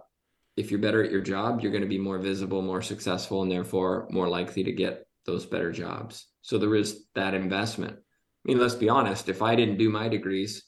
If 0.56 0.70
you're 0.70 0.80
better 0.80 1.04
at 1.04 1.10
your 1.10 1.20
job, 1.20 1.60
you're 1.60 1.72
going 1.72 1.82
to 1.82 1.88
be 1.88 1.98
more 1.98 2.18
visible, 2.18 2.62
more 2.62 2.80
successful, 2.80 3.42
and 3.42 3.50
therefore 3.52 4.08
more 4.10 4.28
likely 4.28 4.64
to 4.64 4.72
get 4.72 5.06
those 5.26 5.44
better 5.44 5.70
jobs. 5.72 6.26
So 6.42 6.58
there 6.58 6.74
is 6.74 7.04
that 7.14 7.34
investment. 7.34 7.94
I 7.94 8.42
mean, 8.44 8.58
let's 8.58 8.74
be 8.74 8.88
honest, 8.88 9.28
if 9.28 9.42
I 9.42 9.54
didn't 9.54 9.78
do 9.78 9.88
my 9.88 10.08
degrees, 10.08 10.64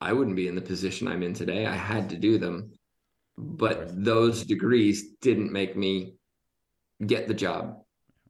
I 0.00 0.14
wouldn't 0.14 0.36
be 0.36 0.48
in 0.48 0.54
the 0.54 0.62
position 0.62 1.06
I'm 1.06 1.22
in 1.22 1.34
today. 1.34 1.66
I 1.66 1.74
had 1.74 2.08
to 2.10 2.16
do 2.16 2.38
them. 2.38 2.72
But 3.36 4.04
those 4.04 4.44
degrees 4.44 5.14
didn't 5.20 5.52
make 5.52 5.76
me 5.76 6.14
get 7.06 7.28
the 7.28 7.34
job. 7.34 7.82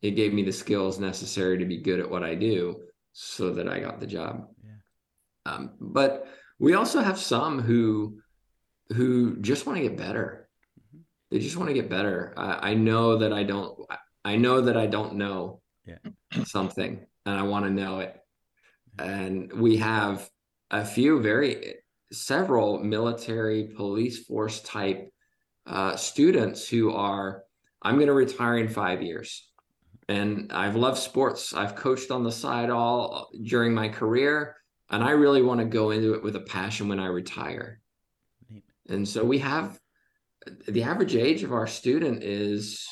It 0.03 0.13
gave 0.13 0.33
me 0.33 0.43
the 0.43 0.53
skills 0.53 0.99
necessary 0.99 1.59
to 1.59 1.65
be 1.65 1.79
good 1.79 2.01
at 2.01 2.11
what 2.11 2.25
I 2.25 2.35
do 2.35 2.83
so 3.13 3.53
that 3.55 3.69
I 3.69 3.81
got 3.81 4.01
the 4.01 4.07
job. 4.07 4.47
Yeah. 4.65 5.53
Um, 5.53 5.73
but 5.81 6.27
we 6.59 6.75
also 6.75 7.01
have 7.01 7.19
some 7.19 7.61
who 7.61 8.21
who 8.91 9.37
just 9.37 9.67
want 9.67 9.77
to 9.77 9.83
get 9.83 9.97
better. 9.97 10.49
Mm-hmm. 10.79 11.03
They 11.31 11.39
just 11.39 11.57
want 11.57 11.69
to 11.69 11.75
get 11.75 11.89
better. 11.89 12.35
I, 12.37 12.71
I, 12.71 12.75
know 12.75 13.19
that 13.19 13.33
I 13.33 13.45
don't. 13.45 13.79
I 14.25 14.37
know 14.37 14.61
that 14.63 14.77
I 14.77 14.87
don't 14.87 15.15
know 15.15 15.60
yeah. 15.85 15.99
something, 16.45 17.07
and 17.27 17.39
I 17.39 17.43
want 17.43 17.65
to 17.65 17.71
know 17.71 18.01
it. 18.01 18.17
And 18.99 19.53
we 19.53 19.77
have 19.79 20.29
a 20.71 20.85
few 20.85 21.21
very 21.21 21.77
several 22.13 22.79
military 22.79 23.65
police 23.77 24.25
force 24.25 24.61
type 24.61 25.13
uh, 25.67 25.97
students 25.97 26.69
who 26.69 26.93
are. 26.93 27.45
I'm 27.83 27.95
going 27.95 28.09
to 28.09 28.13
retire 28.13 28.59
in 28.59 28.69
five 28.69 29.01
years 29.01 29.51
and 30.11 30.51
I've 30.53 30.75
loved 30.75 30.99
sports. 30.99 31.55
I've 31.55 31.77
coached 31.77 32.11
on 32.11 32.25
the 32.25 32.33
side 32.33 32.69
all 32.69 33.31
during 33.45 33.73
my 33.73 33.89
career, 33.89 34.57
and 34.91 35.05
I 35.05 35.11
really 35.11 35.41
want 35.41 35.61
to 35.61 35.67
go 35.67 35.93
into 35.93 36.15
it 36.15 36.23
with 36.23 36.35
a 36.35 36.41
passion 36.41 36.89
when 36.89 36.99
I 36.99 37.07
retire. 37.07 37.81
And 38.89 39.09
so 39.09 39.25
we 39.25 39.39
have 39.39 39.79
the 40.67 40.83
average 40.83 41.15
age 41.15 41.45
of 41.45 41.53
our 41.53 41.69
student 41.69 42.25
is 42.25 42.85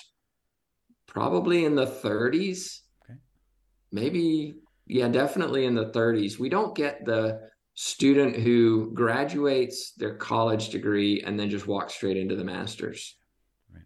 probably 1.09 1.65
in 1.65 1.75
the 1.75 1.87
30s. 1.87 2.81
Okay. 3.05 3.19
Maybe 3.91 4.55
yeah, 4.87 5.09
definitely 5.09 5.65
in 5.65 5.75
the 5.75 5.87
30s. 5.87 6.39
We 6.39 6.49
don't 6.49 6.75
get 6.77 7.05
the 7.05 7.41
student 7.75 8.37
who 8.37 8.93
graduates 8.95 9.93
their 9.93 10.15
college 10.15 10.71
degree 10.71 11.23
and 11.23 11.39
then 11.39 11.51
just 11.51 11.67
walks 11.67 11.95
straight 11.95 12.17
into 12.17 12.37
the 12.37 12.45
masters. 12.45 13.17
Right. 13.73 13.85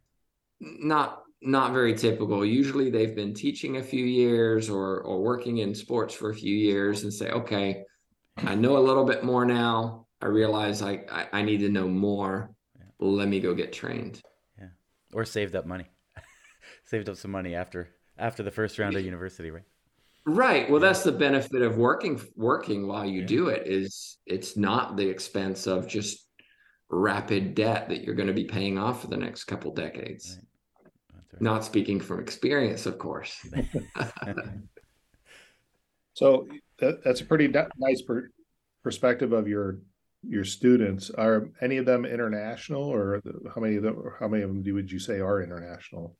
Not 0.60 1.22
not 1.44 1.72
very 1.72 1.94
typical. 1.94 2.46
Usually 2.46 2.88
they've 2.88 3.16
been 3.16 3.34
teaching 3.34 3.76
a 3.76 3.82
few 3.82 4.04
years 4.04 4.70
or 4.70 5.00
or 5.00 5.22
working 5.22 5.58
in 5.58 5.74
sports 5.74 6.14
for 6.14 6.30
a 6.30 6.34
few 6.34 6.54
years 6.54 7.02
and 7.02 7.12
say, 7.12 7.30
okay, 7.30 7.82
I 8.36 8.54
know 8.54 8.76
a 8.76 8.86
little 8.86 9.04
bit 9.04 9.24
more 9.24 9.44
now. 9.44 10.06
I 10.20 10.26
realize 10.26 10.82
I 10.82 11.04
I, 11.10 11.28
I 11.32 11.42
need 11.42 11.58
to 11.58 11.68
know 11.68 11.88
more. 11.88 12.54
Yeah. 12.78 12.84
Let 13.00 13.28
me 13.28 13.40
go 13.40 13.54
get 13.54 13.72
trained. 13.72 14.22
Yeah. 14.56 14.68
Or 15.12 15.24
saved 15.24 15.56
up 15.56 15.66
money. 15.66 15.90
saved 16.84 17.08
up 17.08 17.16
some 17.16 17.30
money 17.30 17.54
after 17.54 17.88
after 18.18 18.42
the 18.42 18.50
first 18.50 18.78
round 18.78 18.96
of 18.96 19.04
university, 19.04 19.50
right? 19.50 19.64
Right. 20.24 20.70
Well, 20.70 20.80
that's 20.80 21.02
the 21.02 21.12
benefit 21.12 21.62
of 21.62 21.76
working 21.76 22.20
working 22.36 22.86
while 22.86 23.04
you 23.04 23.20
yeah. 23.20 23.26
do 23.26 23.48
it 23.48 23.66
is 23.66 24.18
it's 24.26 24.56
not 24.56 24.96
the 24.96 25.08
expense 25.08 25.66
of 25.66 25.88
just 25.88 26.28
rapid 26.88 27.54
debt 27.54 27.88
that 27.88 28.02
you're 28.02 28.14
going 28.14 28.28
to 28.28 28.34
be 28.34 28.44
paying 28.44 28.78
off 28.78 29.00
for 29.00 29.08
the 29.08 29.16
next 29.16 29.44
couple 29.44 29.72
decades. 29.72 30.38
Right. 31.12 31.42
Not 31.42 31.64
speaking 31.64 31.98
from 31.98 32.20
experience, 32.20 32.86
of 32.86 32.98
course. 32.98 33.36
so 36.14 36.46
that, 36.78 37.02
that's 37.02 37.22
a 37.22 37.24
pretty 37.24 37.48
nice 37.78 38.02
per, 38.02 38.30
perspective 38.84 39.32
of 39.32 39.48
your 39.48 39.78
your 40.22 40.44
students. 40.44 41.10
Are 41.10 41.48
any 41.60 41.78
of 41.78 41.86
them 41.86 42.04
international, 42.04 42.82
or 42.82 43.20
how 43.54 43.60
many 43.60 43.76
of 43.76 43.82
them? 43.82 44.00
How 44.20 44.28
many 44.28 44.44
of 44.44 44.50
them 44.50 44.62
do 44.62 44.74
would 44.74 44.92
you 44.92 45.00
say 45.00 45.20
are 45.20 45.42
international? 45.42 46.16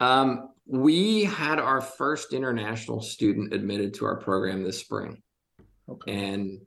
Um, 0.00 0.50
we 0.66 1.24
had 1.24 1.58
our 1.58 1.80
first 1.80 2.32
international 2.32 3.00
student 3.00 3.54
admitted 3.54 3.94
to 3.94 4.04
our 4.04 4.16
program 4.16 4.62
this 4.62 4.78
spring, 4.78 5.22
okay. 5.88 6.12
and 6.12 6.60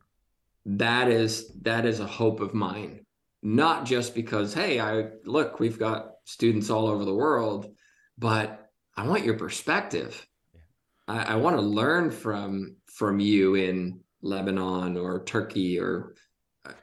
that 0.65 1.08
is 1.08 1.52
that 1.62 1.86
is 1.86 2.00
a 2.00 2.08
hope 2.08 2.39
of 2.39 2.54
mine. 2.54 3.06
Not 3.44 3.86
just 3.86 4.13
because, 4.13 4.54
hey, 4.54 4.80
I 4.80 5.08
look, 5.26 5.60
we've 5.60 5.80
got 5.80 6.12
students 6.26 6.70
all 6.70 6.88
over 6.88 7.06
the 7.06 7.13
world, 7.13 7.74
but 8.17 8.70
I 8.96 9.08
want 9.08 9.26
your 9.26 9.38
perspective. 9.38 10.26
Yeah. 10.54 10.60
I, 11.08 11.34
I 11.34 11.36
want 11.36 11.56
to 11.56 11.62
learn 11.62 12.12
from 12.12 12.76
from 12.86 13.20
you 13.20 13.56
in 13.56 14.02
Lebanon 14.22 14.98
or 14.98 15.24
Turkey 15.24 15.80
or 15.80 16.15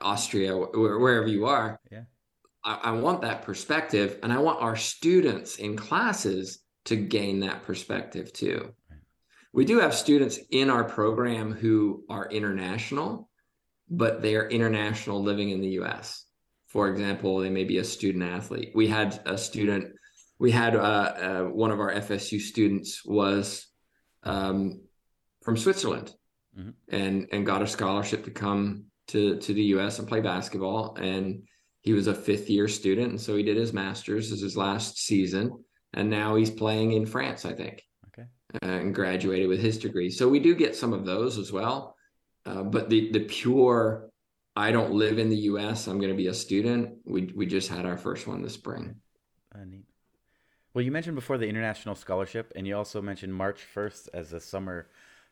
Austria, 0.00 0.56
or 0.56 0.98
wherever 0.98 1.28
you 1.28 1.46
are. 1.46 1.78
Yeah. 1.90 2.02
I, 2.64 2.78
I 2.84 2.90
want 2.92 3.22
that 3.22 3.42
perspective, 3.42 4.18
and 4.22 4.32
I 4.32 4.38
want 4.38 4.62
our 4.62 4.76
students 4.76 5.56
in 5.56 5.76
classes 5.76 6.60
to 6.86 6.96
gain 6.96 7.40
that 7.40 7.64
perspective 7.64 8.32
too. 8.32 8.74
We 9.52 9.64
do 9.64 9.80
have 9.80 9.94
students 9.94 10.38
in 10.50 10.70
our 10.70 10.84
program 10.84 11.52
who 11.52 12.04
are 12.08 12.30
international, 12.30 13.28
but 13.90 14.22
they 14.22 14.36
are 14.36 14.48
international 14.48 15.22
living 15.22 15.50
in 15.50 15.60
the 15.60 15.80
US 15.80 16.26
for 16.68 16.88
example, 16.88 17.38
they 17.38 17.50
may 17.50 17.64
be 17.64 17.78
a 17.78 17.84
student 17.84 18.24
athlete. 18.24 18.72
We 18.74 18.86
had 18.86 19.20
a 19.24 19.38
student, 19.38 19.94
we 20.38 20.50
had 20.50 20.76
uh, 20.76 20.78
uh, 20.78 21.42
one 21.44 21.70
of 21.70 21.80
our 21.80 21.92
FSU 21.92 22.40
students 22.40 23.04
was 23.04 23.66
um, 24.22 24.82
from 25.42 25.56
Switzerland 25.56 26.14
mm-hmm. 26.56 26.70
and 26.90 27.26
and 27.32 27.46
got 27.46 27.62
a 27.62 27.66
scholarship 27.66 28.24
to 28.24 28.30
come 28.30 28.84
to 29.08 29.38
to 29.38 29.54
the 29.54 29.62
U.S. 29.74 29.98
and 29.98 30.06
play 30.06 30.20
basketball. 30.20 30.94
And 30.96 31.44
he 31.88 31.94
was 31.94 32.06
a 32.06 32.14
fifth 32.14 32.50
year 32.50 32.68
student, 32.68 33.08
and 33.08 33.18
so 33.18 33.34
he 33.34 33.42
did 33.42 33.56
his 33.56 33.72
master's 33.72 34.30
as 34.30 34.42
his 34.42 34.58
last 34.58 34.98
season, 34.98 35.64
and 35.94 36.10
now 36.10 36.34
he's 36.34 36.50
playing 36.50 36.92
in 36.92 37.06
France, 37.06 37.46
I 37.46 37.54
think. 37.54 37.82
Okay. 38.08 38.28
Uh, 38.62 38.66
and 38.66 38.94
graduated 38.94 39.48
with 39.48 39.58
his 39.58 39.78
degree. 39.78 40.10
So 40.10 40.28
we 40.28 40.38
do 40.38 40.54
get 40.54 40.76
some 40.76 40.92
of 40.92 41.06
those 41.06 41.38
as 41.38 41.50
well. 41.50 41.96
Uh, 42.44 42.62
but 42.62 42.90
the 42.90 43.10
the 43.12 43.20
pure 43.20 44.10
I 44.54 44.70
don't 44.70 44.92
live 44.92 45.18
in 45.18 45.30
the 45.30 45.36
U.S. 45.52 45.86
I'm 45.86 45.96
going 45.96 46.10
to 46.10 46.16
be 46.16 46.26
a 46.26 46.34
student. 46.34 46.98
We 47.06 47.32
we 47.34 47.46
just 47.46 47.70
had 47.70 47.86
our 47.86 47.96
first 47.96 48.26
one 48.26 48.42
this 48.42 48.52
spring. 48.52 48.96
Uh, 49.54 49.64
neat. 49.64 49.86
Well, 50.74 50.84
you 50.84 50.92
mentioned 50.92 51.14
before 51.14 51.38
the 51.38 51.48
international 51.48 51.94
scholarship, 51.94 52.52
and 52.54 52.66
you 52.66 52.76
also 52.76 53.00
mentioned 53.00 53.34
March 53.34 53.60
1st 53.74 54.08
as 54.12 54.34
a 54.34 54.40
summer 54.40 54.88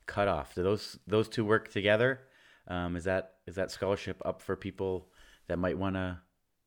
cutoff. 0.07 0.55
Do 0.55 0.63
those 0.63 0.99
those 1.07 1.29
two 1.29 1.45
work 1.45 1.71
together? 1.71 2.21
Um, 2.67 2.97
is 2.97 3.05
that 3.05 3.35
is 3.47 3.57
that 3.57 3.71
scholarship 3.71 4.23
up 4.25 4.41
for 4.41 4.57
people 4.57 5.11
that 5.49 5.59
might 5.59 5.77
want 5.77 5.97
to 5.97 6.21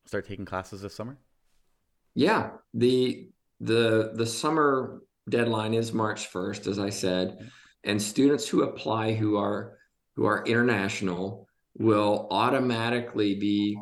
start 0.06 0.26
taking 0.26 0.44
classes 0.44 0.82
this 0.82 0.94
summer? 0.94 1.18
Yeah 2.14 2.50
the 2.74 3.28
the 3.60 4.12
the 4.14 4.26
summer 4.26 5.02
deadline 5.28 5.74
is 5.74 5.92
March 5.92 6.32
1st, 6.32 6.66
as 6.66 6.78
I 6.78 6.90
said, 6.90 7.50
and 7.84 8.00
students 8.00 8.48
who 8.48 8.62
apply 8.62 9.14
who 9.14 9.36
are 9.36 9.78
who 10.16 10.24
are 10.24 10.44
international 10.44 11.46
will 11.78 12.26
automatically 12.30 13.34
be 13.36 13.78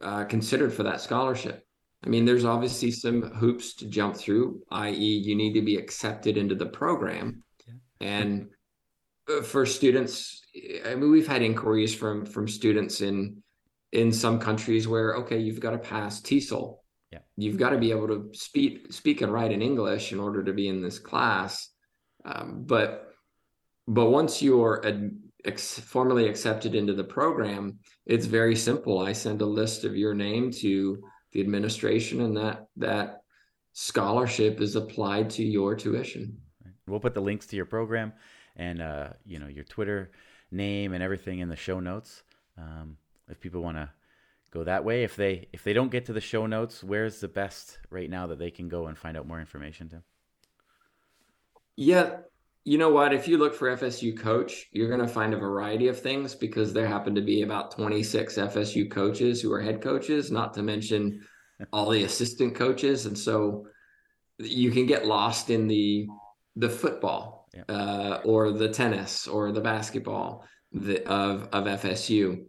uh, 0.00 0.24
considered 0.24 0.72
for 0.72 0.84
that 0.84 1.00
scholarship. 1.00 1.66
I 2.04 2.08
mean, 2.08 2.24
there's 2.24 2.44
obviously 2.44 2.90
some 2.90 3.22
hoops 3.22 3.74
to 3.76 3.86
jump 3.86 4.16
through, 4.16 4.62
i.e., 4.70 4.94
you 4.94 5.34
need 5.34 5.52
to 5.52 5.60
be 5.60 5.76
accepted 5.76 6.38
into 6.38 6.54
the 6.54 6.66
program. 6.66 7.42
And 8.00 8.48
uh, 9.28 9.42
for 9.42 9.66
students, 9.66 10.40
I 10.86 10.94
mean, 10.94 11.10
we've 11.10 11.26
had 11.26 11.42
inquiries 11.42 11.94
from 11.94 12.24
from 12.24 12.48
students 12.48 13.00
in 13.00 13.42
in 13.92 14.12
some 14.12 14.38
countries 14.38 14.86
where 14.86 15.16
okay, 15.16 15.38
you've 15.38 15.60
got 15.60 15.70
to 15.70 15.78
pass 15.78 16.20
TOEFL. 16.20 16.76
Yeah. 17.12 17.18
You've 17.36 17.58
got 17.58 17.70
to 17.70 17.78
be 17.78 17.90
able 17.90 18.08
to 18.08 18.30
speak 18.32 18.92
speak 18.92 19.20
and 19.20 19.32
write 19.32 19.52
in 19.52 19.62
English 19.62 20.12
in 20.12 20.20
order 20.20 20.44
to 20.44 20.52
be 20.52 20.68
in 20.68 20.80
this 20.80 20.98
class. 20.98 21.68
Um, 22.24 22.64
but 22.66 23.12
but 23.88 24.10
once 24.10 24.40
you're 24.40 24.86
ad- 24.86 25.18
ex- 25.44 25.80
formally 25.80 26.28
accepted 26.28 26.74
into 26.74 26.94
the 26.94 27.04
program, 27.04 27.78
it's 28.06 28.26
very 28.26 28.54
simple. 28.54 29.00
I 29.00 29.12
send 29.12 29.42
a 29.42 29.46
list 29.46 29.84
of 29.84 29.96
your 29.96 30.14
name 30.14 30.52
to 30.52 31.02
the 31.32 31.40
administration, 31.40 32.20
and 32.20 32.36
that 32.36 32.66
that 32.76 33.22
scholarship 33.72 34.60
is 34.60 34.76
applied 34.76 35.30
to 35.30 35.44
your 35.44 35.74
tuition. 35.74 36.38
We'll 36.86 37.00
put 37.00 37.14
the 37.14 37.20
links 37.20 37.46
to 37.48 37.56
your 37.56 37.66
program 37.66 38.12
and 38.56 38.82
uh, 38.82 39.08
you 39.24 39.38
know 39.38 39.48
your 39.48 39.64
Twitter 39.64 40.12
name 40.50 40.92
and 40.92 41.02
everything 41.02 41.40
in 41.40 41.48
the 41.48 41.56
show 41.56 41.80
notes. 41.80 42.22
Um, 42.58 42.96
if 43.30 43.40
people 43.40 43.62
want 43.62 43.76
to 43.76 43.90
go 44.50 44.64
that 44.64 44.84
way, 44.84 45.04
if 45.04 45.16
they 45.16 45.48
if 45.52 45.64
they 45.64 45.72
don't 45.72 45.90
get 45.90 46.06
to 46.06 46.12
the 46.12 46.20
show 46.20 46.46
notes, 46.46 46.82
where's 46.82 47.20
the 47.20 47.28
best 47.28 47.78
right 47.90 48.10
now 48.10 48.26
that 48.26 48.38
they 48.38 48.50
can 48.50 48.68
go 48.68 48.86
and 48.86 48.98
find 48.98 49.16
out 49.16 49.26
more 49.26 49.40
information, 49.40 49.88
Tim? 49.88 50.02
Yeah, 51.76 52.16
you 52.64 52.76
know 52.76 52.90
what? 52.90 53.14
If 53.14 53.26
you 53.26 53.38
look 53.38 53.54
for 53.54 53.74
FSU 53.74 54.18
coach, 54.18 54.66
you're 54.72 54.88
going 54.88 55.00
to 55.00 55.08
find 55.08 55.32
a 55.32 55.38
variety 55.38 55.88
of 55.88 55.98
things 55.98 56.34
because 56.34 56.72
there 56.72 56.86
happen 56.86 57.14
to 57.14 57.22
be 57.22 57.42
about 57.42 57.70
26 57.70 58.34
FSU 58.36 58.90
coaches 58.90 59.40
who 59.40 59.52
are 59.52 59.62
head 59.62 59.80
coaches, 59.80 60.30
not 60.30 60.52
to 60.54 60.62
mention 60.62 61.24
all 61.72 61.90
the 61.90 62.04
assistant 62.04 62.54
coaches. 62.54 63.06
And 63.06 63.18
so 63.18 63.66
you 64.38 64.70
can 64.70 64.86
get 64.86 65.06
lost 65.06 65.50
in 65.50 65.68
the 65.68 66.06
the 66.56 66.68
football. 66.68 67.48
yeah. 67.54 67.62
uh, 67.68 68.20
or 68.24 68.52
the 68.52 68.68
tennis 68.68 69.26
or 69.26 69.52
the 69.52 69.60
basketball 69.60 70.44
the, 70.72 71.04
of 71.08 71.48
of 71.52 71.64
FSU. 71.64 72.44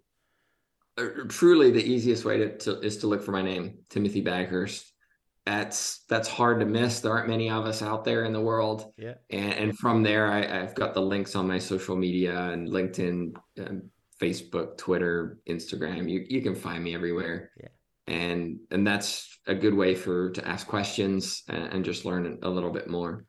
Truly, 0.97 1.71
the 1.71 1.83
easiest 1.83 2.25
way 2.25 2.37
to, 2.37 2.57
to, 2.59 2.79
is 2.81 2.97
to 2.97 3.07
look 3.07 3.23
for 3.23 3.31
my 3.31 3.41
name, 3.41 3.79
Timothy 3.89 4.21
Baghurst. 4.21 4.91
That's 5.45 6.03
that's 6.07 6.27
hard 6.27 6.59
to 6.59 6.65
miss. 6.65 6.99
There 6.99 7.11
aren't 7.11 7.29
many 7.29 7.49
of 7.49 7.65
us 7.65 7.81
out 7.81 8.03
there 8.03 8.25
in 8.25 8.33
the 8.33 8.41
world. 8.41 8.93
Yeah. 8.97 9.15
And, 9.31 9.53
and 9.53 9.79
from 9.79 10.03
there, 10.03 10.31
I, 10.31 10.45
have 10.45 10.75
got 10.75 10.93
the 10.93 11.01
links 11.01 11.35
on 11.35 11.47
my 11.47 11.57
social 11.57 11.95
media 11.95 12.37
and 12.49 12.67
LinkedIn, 12.67 13.33
um, 13.59 13.89
Facebook, 14.19 14.77
Twitter, 14.77 15.39
Instagram. 15.49 16.09
You 16.09 16.25
you 16.29 16.41
can 16.41 16.53
find 16.53 16.83
me 16.83 16.93
everywhere. 16.93 17.51
Yeah. 17.59 17.69
And 18.07 18.59
and 18.69 18.85
that's 18.85 19.39
a 19.47 19.55
good 19.55 19.73
way 19.73 19.95
for 19.95 20.29
to 20.31 20.47
ask 20.47 20.67
questions 20.67 21.43
and, 21.47 21.73
and 21.73 21.85
just 21.85 22.05
learn 22.05 22.37
a 22.43 22.49
little 22.49 22.71
bit 22.71 22.87
more. 22.87 23.25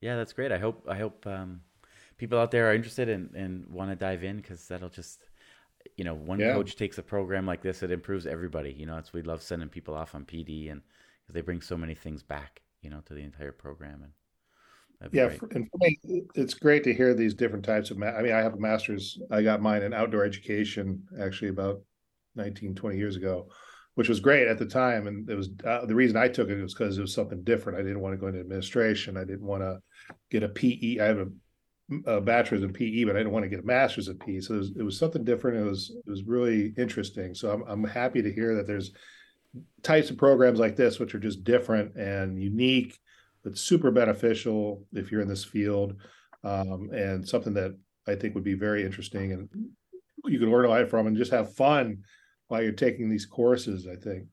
Yeah, 0.00 0.16
that's 0.16 0.32
great. 0.32 0.50
I 0.50 0.58
hope 0.58 0.86
I 0.88 0.96
hope 0.96 1.24
um, 1.26 1.60
people 2.16 2.38
out 2.38 2.50
there 2.50 2.70
are 2.70 2.74
interested 2.74 3.08
and, 3.08 3.34
and 3.36 3.66
want 3.68 3.90
to 3.90 3.96
dive 3.96 4.24
in 4.24 4.38
because 4.38 4.66
that'll 4.66 4.88
just 4.88 5.20
you 5.96 6.04
know 6.04 6.14
one 6.14 6.38
yeah. 6.38 6.52
coach 6.52 6.76
takes 6.76 6.98
a 6.98 7.02
program 7.02 7.46
like 7.46 7.62
this, 7.62 7.82
it 7.82 7.90
improves 7.90 8.26
everybody. 8.26 8.72
You 8.72 8.86
know, 8.86 8.98
it's 8.98 9.12
we 9.12 9.22
love 9.22 9.42
sending 9.42 9.68
people 9.68 9.94
off 9.94 10.14
on 10.14 10.24
PD 10.24 10.70
and 10.70 10.82
because 11.22 11.34
they 11.34 11.40
bring 11.42 11.60
so 11.60 11.76
many 11.76 11.94
things 11.94 12.22
back, 12.22 12.62
you 12.82 12.90
know, 12.90 13.00
to 13.06 13.14
the 13.14 13.22
entire 13.22 13.52
program 13.52 14.02
and. 14.02 14.12
Yeah, 15.12 15.30
for, 15.30 15.48
and 15.52 15.66
for 15.70 15.78
me, 15.78 15.98
it's 16.34 16.52
great 16.52 16.84
to 16.84 16.92
hear 16.92 17.14
these 17.14 17.32
different 17.32 17.64
types 17.64 17.90
of. 17.90 17.96
Ma- 17.96 18.08
I 18.08 18.20
mean, 18.20 18.32
I 18.32 18.40
have 18.40 18.52
a 18.52 18.60
master's. 18.60 19.18
I 19.30 19.40
got 19.40 19.62
mine 19.62 19.82
in 19.82 19.94
outdoor 19.94 20.24
education 20.24 21.02
actually 21.18 21.48
about 21.48 21.80
19, 22.36 22.74
20 22.74 22.98
years 22.98 23.16
ago, 23.16 23.48
which 23.94 24.08
was 24.08 24.20
great 24.20 24.46
at 24.46 24.58
the 24.58 24.66
time. 24.66 25.06
And 25.06 25.28
it 25.28 25.34
was 25.34 25.50
uh, 25.66 25.86
the 25.86 25.94
reason 25.94 26.16
I 26.16 26.28
took 26.28 26.48
it 26.48 26.60
was 26.60 26.74
because 26.74 26.98
it 26.98 27.02
was 27.02 27.14
something 27.14 27.42
different. 27.44 27.78
I 27.78 27.82
didn't 27.82 28.00
want 28.00 28.12
to 28.12 28.18
go 28.18 28.26
into 28.26 28.40
administration. 28.40 29.16
I 29.16 29.24
didn't 29.24 29.46
want 29.46 29.62
to 29.62 29.78
get 30.30 30.42
a 30.42 30.48
PE. 30.48 30.98
I 31.00 31.06
have 31.06 31.18
a, 31.18 31.28
a 32.06 32.20
bachelor's 32.20 32.62
in 32.62 32.72
PE, 32.72 33.04
but 33.04 33.16
I 33.16 33.20
didn't 33.20 33.32
want 33.32 33.44
to 33.44 33.48
get 33.48 33.60
a 33.60 33.66
master's 33.66 34.08
in 34.08 34.18
PE. 34.18 34.40
So 34.40 34.54
it 34.54 34.58
was, 34.58 34.70
it 34.78 34.82
was 34.82 34.98
something 34.98 35.24
different. 35.24 35.58
It 35.58 35.68
was 35.68 35.90
it 35.90 36.10
was 36.10 36.24
really 36.24 36.72
interesting. 36.76 37.34
So 37.34 37.50
I'm 37.50 37.62
I'm 37.66 37.84
happy 37.84 38.22
to 38.22 38.32
hear 38.32 38.54
that 38.56 38.66
there's 38.66 38.92
types 39.82 40.10
of 40.10 40.16
programs 40.16 40.60
like 40.60 40.76
this 40.76 41.00
which 41.00 41.14
are 41.14 41.20
just 41.20 41.42
different 41.44 41.96
and 41.96 42.40
unique, 42.40 42.98
but 43.42 43.58
super 43.58 43.90
beneficial 43.90 44.84
if 44.92 45.10
you're 45.10 45.22
in 45.22 45.28
this 45.28 45.44
field, 45.44 45.96
um, 46.44 46.90
and 46.92 47.28
something 47.28 47.54
that 47.54 47.76
I 48.06 48.14
think 48.14 48.34
would 48.34 48.44
be 48.44 48.54
very 48.54 48.84
interesting 48.84 49.32
and 49.32 49.48
you 50.24 50.38
can 50.38 50.50
learn 50.50 50.64
a 50.64 50.68
lot 50.68 50.88
from 50.88 51.06
and 51.06 51.16
just 51.16 51.32
have 51.32 51.54
fun 51.54 51.98
while 52.48 52.62
you're 52.62 52.72
taking 52.72 53.08
these 53.08 53.26
courses, 53.26 53.86
I 53.86 53.96
think. 53.96 54.26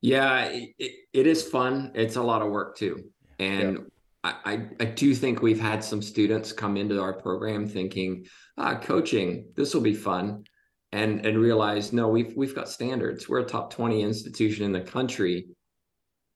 Yeah, 0.00 0.44
it, 0.44 0.92
it 1.12 1.26
is 1.26 1.42
fun. 1.42 1.90
It's 1.94 2.16
a 2.16 2.22
lot 2.22 2.42
of 2.42 2.50
work 2.50 2.76
too. 2.76 3.10
And 3.38 3.78
yeah. 3.78 3.84
I, 4.24 4.66
I 4.80 4.84
do 4.84 5.14
think 5.14 5.42
we've 5.42 5.60
had 5.60 5.82
some 5.84 6.02
students 6.02 6.52
come 6.52 6.76
into 6.76 7.00
our 7.00 7.12
program 7.12 7.68
thinking, 7.68 8.26
ah, 8.56 8.74
coaching, 8.76 9.46
this 9.54 9.74
will 9.74 9.80
be 9.80 9.94
fun. 9.94 10.44
And 10.90 11.26
and 11.26 11.38
realize 11.38 11.92
no, 11.92 12.08
we've 12.08 12.32
we've 12.34 12.54
got 12.54 12.68
standards. 12.68 13.28
We're 13.28 13.40
a 13.40 13.44
top 13.44 13.72
20 13.74 14.02
institution 14.02 14.64
in 14.64 14.72
the 14.72 14.80
country. 14.80 15.48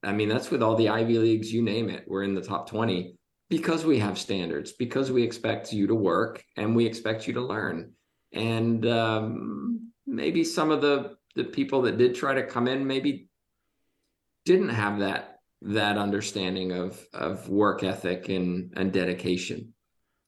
I 0.02 0.12
mean, 0.12 0.28
that's 0.28 0.50
with 0.50 0.62
all 0.62 0.76
the 0.76 0.90
Ivy 0.90 1.18
Leagues, 1.18 1.52
you 1.52 1.62
name 1.62 1.88
it. 1.88 2.04
We're 2.06 2.24
in 2.24 2.34
the 2.34 2.42
top 2.42 2.68
20 2.68 3.16
because 3.48 3.84
we 3.84 3.98
have 4.00 4.18
standards, 4.18 4.72
because 4.72 5.10
we 5.10 5.22
expect 5.22 5.72
you 5.72 5.86
to 5.86 5.94
work 5.94 6.44
and 6.56 6.76
we 6.76 6.84
expect 6.84 7.26
you 7.26 7.34
to 7.34 7.40
learn. 7.40 7.92
And 8.32 8.86
um, 8.86 9.92
maybe 10.06 10.44
some 10.44 10.70
of 10.70 10.82
the 10.82 11.16
the 11.34 11.44
people 11.44 11.82
that 11.82 11.96
did 11.96 12.14
try 12.14 12.34
to 12.34 12.46
come 12.46 12.68
in 12.68 12.86
maybe 12.86 13.28
didn't 14.44 14.68
have 14.68 14.98
that 14.98 15.38
that 15.64 15.96
understanding 15.96 16.72
of 16.72 17.04
of 17.12 17.48
work 17.48 17.82
ethic 17.82 18.28
and 18.28 18.72
and 18.76 18.92
dedication 18.92 19.72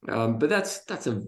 um, 0.09 0.39
but 0.39 0.49
that's 0.49 0.81
that's 0.85 1.07
a 1.07 1.23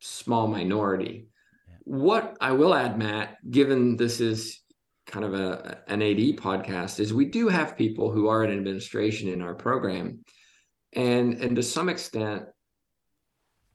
small 0.00 0.46
minority 0.46 1.26
yeah. 1.68 1.74
what 1.84 2.36
i 2.40 2.52
will 2.52 2.74
add 2.74 2.98
matt 2.98 3.36
given 3.50 3.96
this 3.96 4.20
is 4.20 4.60
kind 5.06 5.24
of 5.24 5.34
a 5.34 5.78
an 5.88 6.02
ad 6.02 6.18
podcast 6.36 7.00
is 7.00 7.12
we 7.12 7.24
do 7.24 7.48
have 7.48 7.76
people 7.76 8.12
who 8.12 8.28
are 8.28 8.44
in 8.44 8.56
administration 8.56 9.28
in 9.28 9.42
our 9.42 9.54
program 9.54 10.20
and 10.94 11.34
and 11.34 11.56
to 11.56 11.62
some 11.62 11.88
extent 11.88 12.44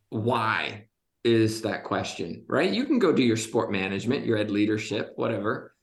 why 0.10 0.88
is 1.24 1.62
that 1.64 1.84
question, 1.84 2.46
right? 2.48 2.72
You 2.72 2.86
can 2.86 3.00
go 3.00 3.12
do 3.12 3.24
your 3.24 3.38
sport 3.38 3.72
management, 3.72 4.26
your 4.26 4.38
ed 4.38 4.50
leadership, 4.50 5.12
whatever. 5.16 5.76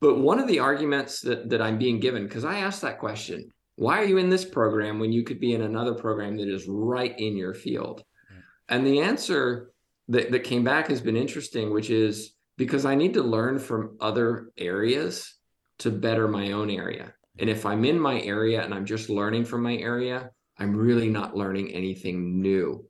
But 0.00 0.18
one 0.18 0.38
of 0.38 0.48
the 0.48 0.58
arguments 0.58 1.20
that, 1.20 1.48
that 1.50 1.62
I'm 1.62 1.78
being 1.78 2.00
given, 2.00 2.24
because 2.24 2.44
I 2.44 2.58
asked 2.58 2.82
that 2.82 2.98
question, 2.98 3.50
why 3.76 4.00
are 4.00 4.04
you 4.04 4.18
in 4.18 4.28
this 4.28 4.44
program 4.44 4.98
when 4.98 5.12
you 5.12 5.24
could 5.24 5.40
be 5.40 5.54
in 5.54 5.62
another 5.62 5.94
program 5.94 6.36
that 6.36 6.48
is 6.48 6.66
right 6.68 7.18
in 7.18 7.36
your 7.36 7.54
field? 7.54 8.02
Mm. 8.32 8.42
And 8.68 8.86
the 8.86 9.00
answer 9.00 9.72
that, 10.08 10.30
that 10.30 10.44
came 10.44 10.64
back 10.64 10.88
has 10.88 11.00
been 11.00 11.16
interesting, 11.16 11.72
which 11.72 11.90
is 11.90 12.34
because 12.56 12.84
I 12.84 12.94
need 12.94 13.14
to 13.14 13.22
learn 13.22 13.58
from 13.58 13.96
other 14.00 14.50
areas 14.56 15.34
to 15.78 15.90
better 15.90 16.28
my 16.28 16.52
own 16.52 16.70
area. 16.70 17.12
And 17.38 17.50
if 17.50 17.66
I'm 17.66 17.84
in 17.84 17.98
my 17.98 18.20
area 18.20 18.62
and 18.62 18.72
I'm 18.72 18.86
just 18.86 19.10
learning 19.10 19.44
from 19.44 19.62
my 19.62 19.76
area, 19.76 20.30
I'm 20.58 20.76
really 20.76 21.08
not 21.08 21.36
learning 21.36 21.72
anything 21.72 22.40
new. 22.40 22.86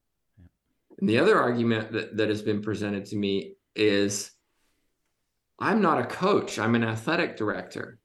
And 0.98 1.08
the 1.08 1.18
other 1.18 1.40
argument 1.40 1.92
that, 1.92 2.16
that 2.18 2.28
has 2.28 2.42
been 2.42 2.60
presented 2.60 3.06
to 3.06 3.16
me 3.16 3.54
is 3.74 4.30
I'm 5.58 5.80
not 5.80 6.00
a 6.00 6.06
coach, 6.06 6.58
I'm 6.58 6.74
an 6.74 6.84
athletic 6.84 7.36
director. 7.36 7.98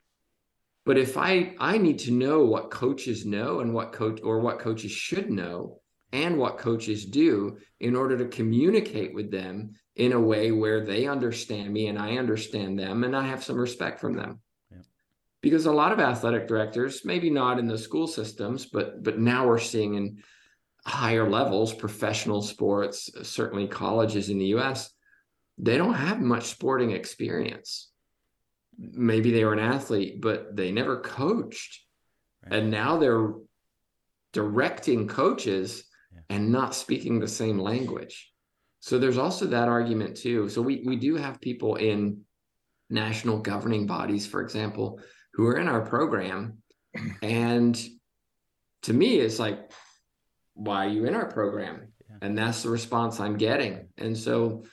But 0.86 0.98
if 0.98 1.18
I 1.18 1.56
I 1.60 1.78
need 1.78 2.00
to 2.00 2.12
know 2.12 2.46
what 2.46 2.72
coaches 2.72 3.26
know 3.26 3.60
and 3.60 3.74
what 3.74 3.92
coach 3.92 4.22
or 4.24 4.40
what 4.40 4.60
coaches 4.60 4.92
should 4.92 5.30
know 5.30 5.82
and 6.12 6.38
what 6.38 6.58
coaches 6.58 7.06
do 7.06 7.58
in 7.80 7.96
order 7.96 8.18
to 8.18 8.26
communicate 8.26 9.14
with 9.14 9.30
them 9.30 9.74
in 9.96 10.14
a 10.14 10.20
way 10.20 10.52
where 10.52 10.86
they 10.86 11.06
understand 11.06 11.72
me 11.72 11.88
and 11.88 12.00
I 12.00 12.18
understand 12.18 12.80
them 12.80 13.04
and 13.04 13.16
I 13.16 13.28
have 13.28 13.44
some 13.44 13.58
respect 13.58 14.00
from 14.00 14.14
them. 14.14 14.40
Yeah. 14.72 14.78
Because 15.42 15.66
a 15.66 15.72
lot 15.72 15.92
of 15.92 16.00
athletic 16.00 16.48
directors, 16.48 17.06
maybe 17.06 17.30
not 17.30 17.60
in 17.60 17.68
the 17.68 17.78
school 17.78 18.08
systems, 18.08 18.66
but 18.66 19.04
but 19.04 19.20
now 19.20 19.48
we're 19.48 19.60
seeing 19.60 19.96
in 19.96 20.24
higher 20.86 21.30
levels, 21.30 21.74
professional 21.74 22.42
sports, 22.42 23.10
certainly 23.24 23.68
colleges 23.68 24.30
in 24.30 24.40
the 24.40 24.56
US, 24.58 24.90
they 25.60 25.78
don't 25.78 25.94
have 25.94 26.20
much 26.20 26.46
sporting 26.46 26.92
experience. 26.92 27.92
Maybe 28.78 29.32
they 29.32 29.44
were 29.44 29.54
an 29.54 29.60
athlete, 29.60 30.22
but 30.22 30.56
they 30.56 30.72
never 30.72 31.02
coached. 31.02 31.82
Right. 32.44 32.60
And 32.60 32.72
now 32.72 32.98
they're 32.98 33.34
directing 34.32 35.08
coaches 35.08 35.84
yeah. 36.14 36.22
and 36.30 36.52
not 36.52 36.74
speaking 36.74 37.20
the 37.20 37.28
same 37.28 37.60
language. 37.60 38.32
So 38.80 38.98
there's 38.98 39.18
also 39.18 39.46
that 39.48 39.68
argument 39.68 40.16
too. 40.16 40.48
So 40.48 40.62
we 40.62 40.84
we 40.86 40.96
do 40.96 41.16
have 41.18 41.42
people 41.42 41.76
in 41.76 42.22
national 42.90 43.40
governing 43.40 43.86
bodies, 43.86 44.26
for 44.26 44.42
example, 44.42 45.02
who 45.34 45.46
are 45.48 45.58
in 45.58 45.68
our 45.68 45.82
program. 45.82 46.60
And 47.22 47.80
to 48.84 48.94
me, 48.94 49.20
it's 49.20 49.40
like, 49.40 49.72
why 50.54 50.86
are 50.86 50.90
you 50.90 51.06
in 51.06 51.16
our 51.16 51.30
program? 51.32 51.92
Yeah. 52.10 52.18
And 52.22 52.38
that's 52.38 52.64
the 52.64 52.70
response 52.70 53.20
I'm 53.20 53.38
getting. 53.38 53.90
And 53.98 54.18
so, 54.18 54.64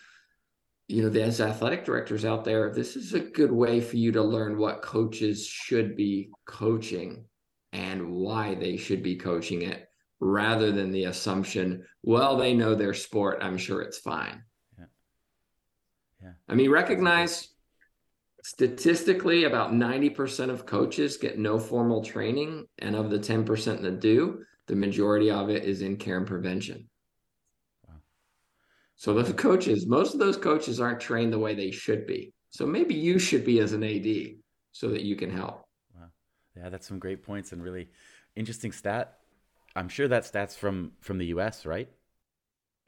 you 0.88 1.02
know, 1.02 1.08
there's 1.08 1.40
athletic 1.40 1.84
directors 1.84 2.24
out 2.24 2.44
there, 2.44 2.72
this 2.72 2.96
is 2.96 3.12
a 3.12 3.20
good 3.20 3.50
way 3.50 3.80
for 3.80 3.96
you 3.96 4.12
to 4.12 4.22
learn 4.22 4.58
what 4.58 4.82
coaches 4.82 5.46
should 5.46 5.96
be 5.96 6.30
coaching 6.46 7.24
and 7.72 8.08
why 8.08 8.54
they 8.54 8.76
should 8.76 9.02
be 9.02 9.16
coaching 9.16 9.62
it 9.62 9.88
rather 10.20 10.72
than 10.72 10.92
the 10.92 11.04
assumption, 11.04 11.84
well, 12.02 12.36
they 12.36 12.54
know 12.54 12.74
their 12.74 12.94
sport. 12.94 13.38
I'm 13.42 13.58
sure 13.58 13.82
it's 13.82 13.98
fine. 13.98 14.42
Yeah. 14.78 14.84
Yeah. 16.22 16.32
I 16.48 16.54
mean, 16.54 16.70
recognize 16.70 17.48
statistically 18.42 19.44
about 19.44 19.72
90% 19.72 20.50
of 20.50 20.66
coaches 20.66 21.16
get 21.16 21.38
no 21.38 21.58
formal 21.58 22.02
training. 22.02 22.66
And 22.78 22.94
of 22.94 23.10
the 23.10 23.18
10% 23.18 23.82
that 23.82 24.00
do, 24.00 24.44
the 24.68 24.76
majority 24.76 25.30
of 25.30 25.50
it 25.50 25.64
is 25.64 25.82
in 25.82 25.96
care 25.96 26.16
and 26.16 26.26
prevention. 26.26 26.88
So 28.96 29.14
those 29.14 29.32
coaches, 29.36 29.86
most 29.86 30.14
of 30.14 30.20
those 30.20 30.36
coaches 30.36 30.80
aren't 30.80 31.00
trained 31.00 31.32
the 31.32 31.38
way 31.38 31.54
they 31.54 31.70
should 31.70 32.06
be. 32.06 32.32
So 32.50 32.66
maybe 32.66 32.94
you 32.94 33.18
should 33.18 33.44
be 33.44 33.60
as 33.60 33.72
an 33.72 33.84
AD 33.84 34.36
so 34.72 34.88
that 34.88 35.02
you 35.02 35.16
can 35.16 35.30
help. 35.30 35.64
Wow. 35.94 36.06
Yeah, 36.56 36.68
that's 36.70 36.86
some 36.86 36.98
great 36.98 37.22
points 37.22 37.52
and 37.52 37.62
really 37.62 37.88
interesting 38.34 38.72
stat. 38.72 39.18
I'm 39.74 39.88
sure 39.88 40.08
that 40.08 40.24
stats 40.24 40.56
from 40.56 40.92
from 41.00 41.18
the 41.18 41.26
US, 41.26 41.66
right? 41.66 41.88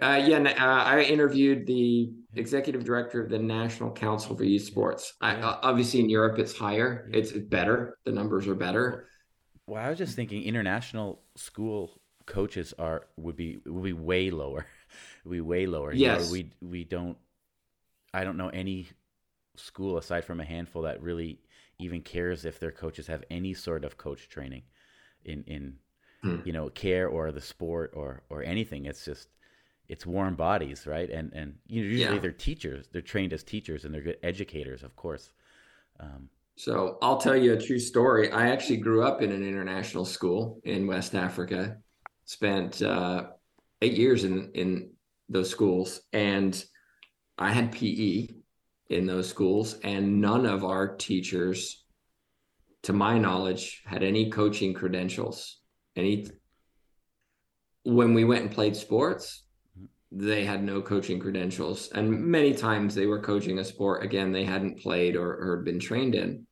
Uh, 0.01 0.23
yeah, 0.25 0.38
uh, 0.38 0.85
I 0.85 1.03
interviewed 1.03 1.66
the 1.66 2.12
executive 2.37 2.85
director 2.85 3.21
of 3.23 3.31
the 3.31 3.38
National 3.38 3.90
Council 3.90 4.37
for 4.37 4.44
Youth 4.44 4.62
Sports. 4.62 5.14
I, 5.21 5.35
uh, 5.35 5.59
obviously, 5.62 5.99
in 6.01 6.09
Europe, 6.09 6.38
it's 6.38 6.57
higher. 6.57 7.11
It's 7.12 7.33
better. 7.33 7.99
The 8.05 8.12
numbers 8.12 8.47
are 8.47 8.55
better. 8.55 9.09
Well, 9.66 9.85
I 9.85 9.90
was 9.90 9.99
just 9.99 10.14
thinking 10.14 10.44
international 10.44 11.21
school 11.35 12.01
coaches 12.27 12.73
are 12.79 13.07
would 13.16 13.37
be 13.37 13.59
would 13.66 13.83
be 13.83 13.92
way 13.92 14.31
lower. 14.31 14.66
Be 15.31 15.41
way 15.41 15.67
lower. 15.67 15.93
Yes. 15.93 16.19
You 16.19 16.25
know, 16.25 16.33
we 16.33 16.69
we 16.69 16.85
don't 16.85 17.17
I 18.12 18.25
don't 18.25 18.37
know 18.37 18.49
any 18.49 18.88
school 19.57 19.99
aside 19.99 20.25
from 20.25 20.41
a 20.41 20.45
handful 20.45 20.83
that 20.83 21.03
really 21.03 21.41
even 21.79 22.03
cares 22.03 22.45
if 22.45 22.59
their 22.59 22.73
coaches 22.73 23.07
have 23.07 23.25
any 23.31 23.55
sort 23.55 23.85
of 23.85 23.97
coach 23.97 24.29
training 24.29 24.62
in 25.25 25.45
in 25.47 25.75
hmm. 26.23 26.38
you 26.45 26.53
know 26.53 26.69
care 26.71 27.09
or 27.09 27.33
the 27.33 27.41
sport 27.41 27.93
or 27.95 28.23
or 28.31 28.43
anything. 28.43 28.87
It's 28.87 29.05
just 29.05 29.29
it's 29.88 30.05
warm 30.05 30.35
bodies, 30.35 30.87
right? 30.87 31.09
And 31.11 31.33
and 31.33 31.55
you 31.67 31.83
know, 31.83 31.88
usually 31.88 32.14
yeah. 32.17 32.21
they're 32.21 32.33
teachers. 32.33 32.88
They're 32.93 33.03
trained 33.03 33.33
as 33.33 33.43
teachers 33.43 33.85
and 33.85 33.95
they're 33.95 34.03
good 34.03 34.19
educators, 34.23 34.83
of 34.83 34.95
course. 34.97 35.33
Um, 36.01 36.29
so 36.57 36.99
I'll 37.01 37.19
tell 37.19 37.37
you 37.37 37.53
a 37.53 37.61
true 37.61 37.79
story. 37.79 38.33
I 38.33 38.49
actually 38.49 38.79
grew 38.79 39.05
up 39.05 39.23
in 39.23 39.31
an 39.31 39.43
international 39.43 40.05
school 40.05 40.61
in 40.64 40.87
West 40.87 41.14
Africa. 41.14 41.79
Spent 42.25 42.83
uh, 42.83 43.29
eight 43.81 43.95
years 43.95 44.25
in 44.25 44.51
in 44.55 44.91
those 45.29 45.51
schools, 45.51 46.01
and 46.12 46.64
I 47.37 47.53
had 47.53 47.73
PE 47.73 48.29
in 48.91 49.07
those 49.07 49.29
schools, 49.29 49.79
and 49.85 50.21
none 50.21 50.47
of 50.47 50.64
our 50.64 50.97
teachers, 50.97 51.85
to 52.83 52.93
my 52.93 53.19
knowledge, 53.19 53.83
had 53.85 54.03
any 54.03 54.31
coaching 54.31 54.75
credentials. 54.75 55.61
Any 55.97 56.27
when 57.85 58.14
we 58.14 58.25
went 58.25 58.43
and 58.43 58.51
played 58.51 58.77
sports, 58.77 59.45
they 60.11 60.45
had 60.45 60.62
no 60.62 60.81
coaching 60.81 61.21
credentials, 61.21 61.91
and 61.95 62.11
many 62.11 62.55
times 62.55 62.95
they 62.95 63.07
were 63.07 63.21
coaching 63.21 63.59
a 63.59 63.64
sport 63.64 64.05
again 64.05 64.33
they 64.33 64.45
hadn't 64.45 64.81
played 64.81 65.17
or, 65.17 65.37
or 65.37 65.62
been 65.62 65.79
trained 65.79 66.14
in. 66.14 66.47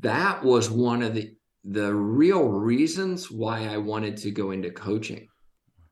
That 0.00 0.44
was 0.44 0.70
one 0.70 1.02
of 1.02 1.14
the 1.14 1.34
the 1.64 1.92
real 1.94 2.48
reasons 2.48 3.30
why 3.30 3.66
I 3.66 3.76
wanted 3.76 4.16
to 4.18 4.30
go 4.30 4.50
into 4.52 4.70
coaching 4.70 5.28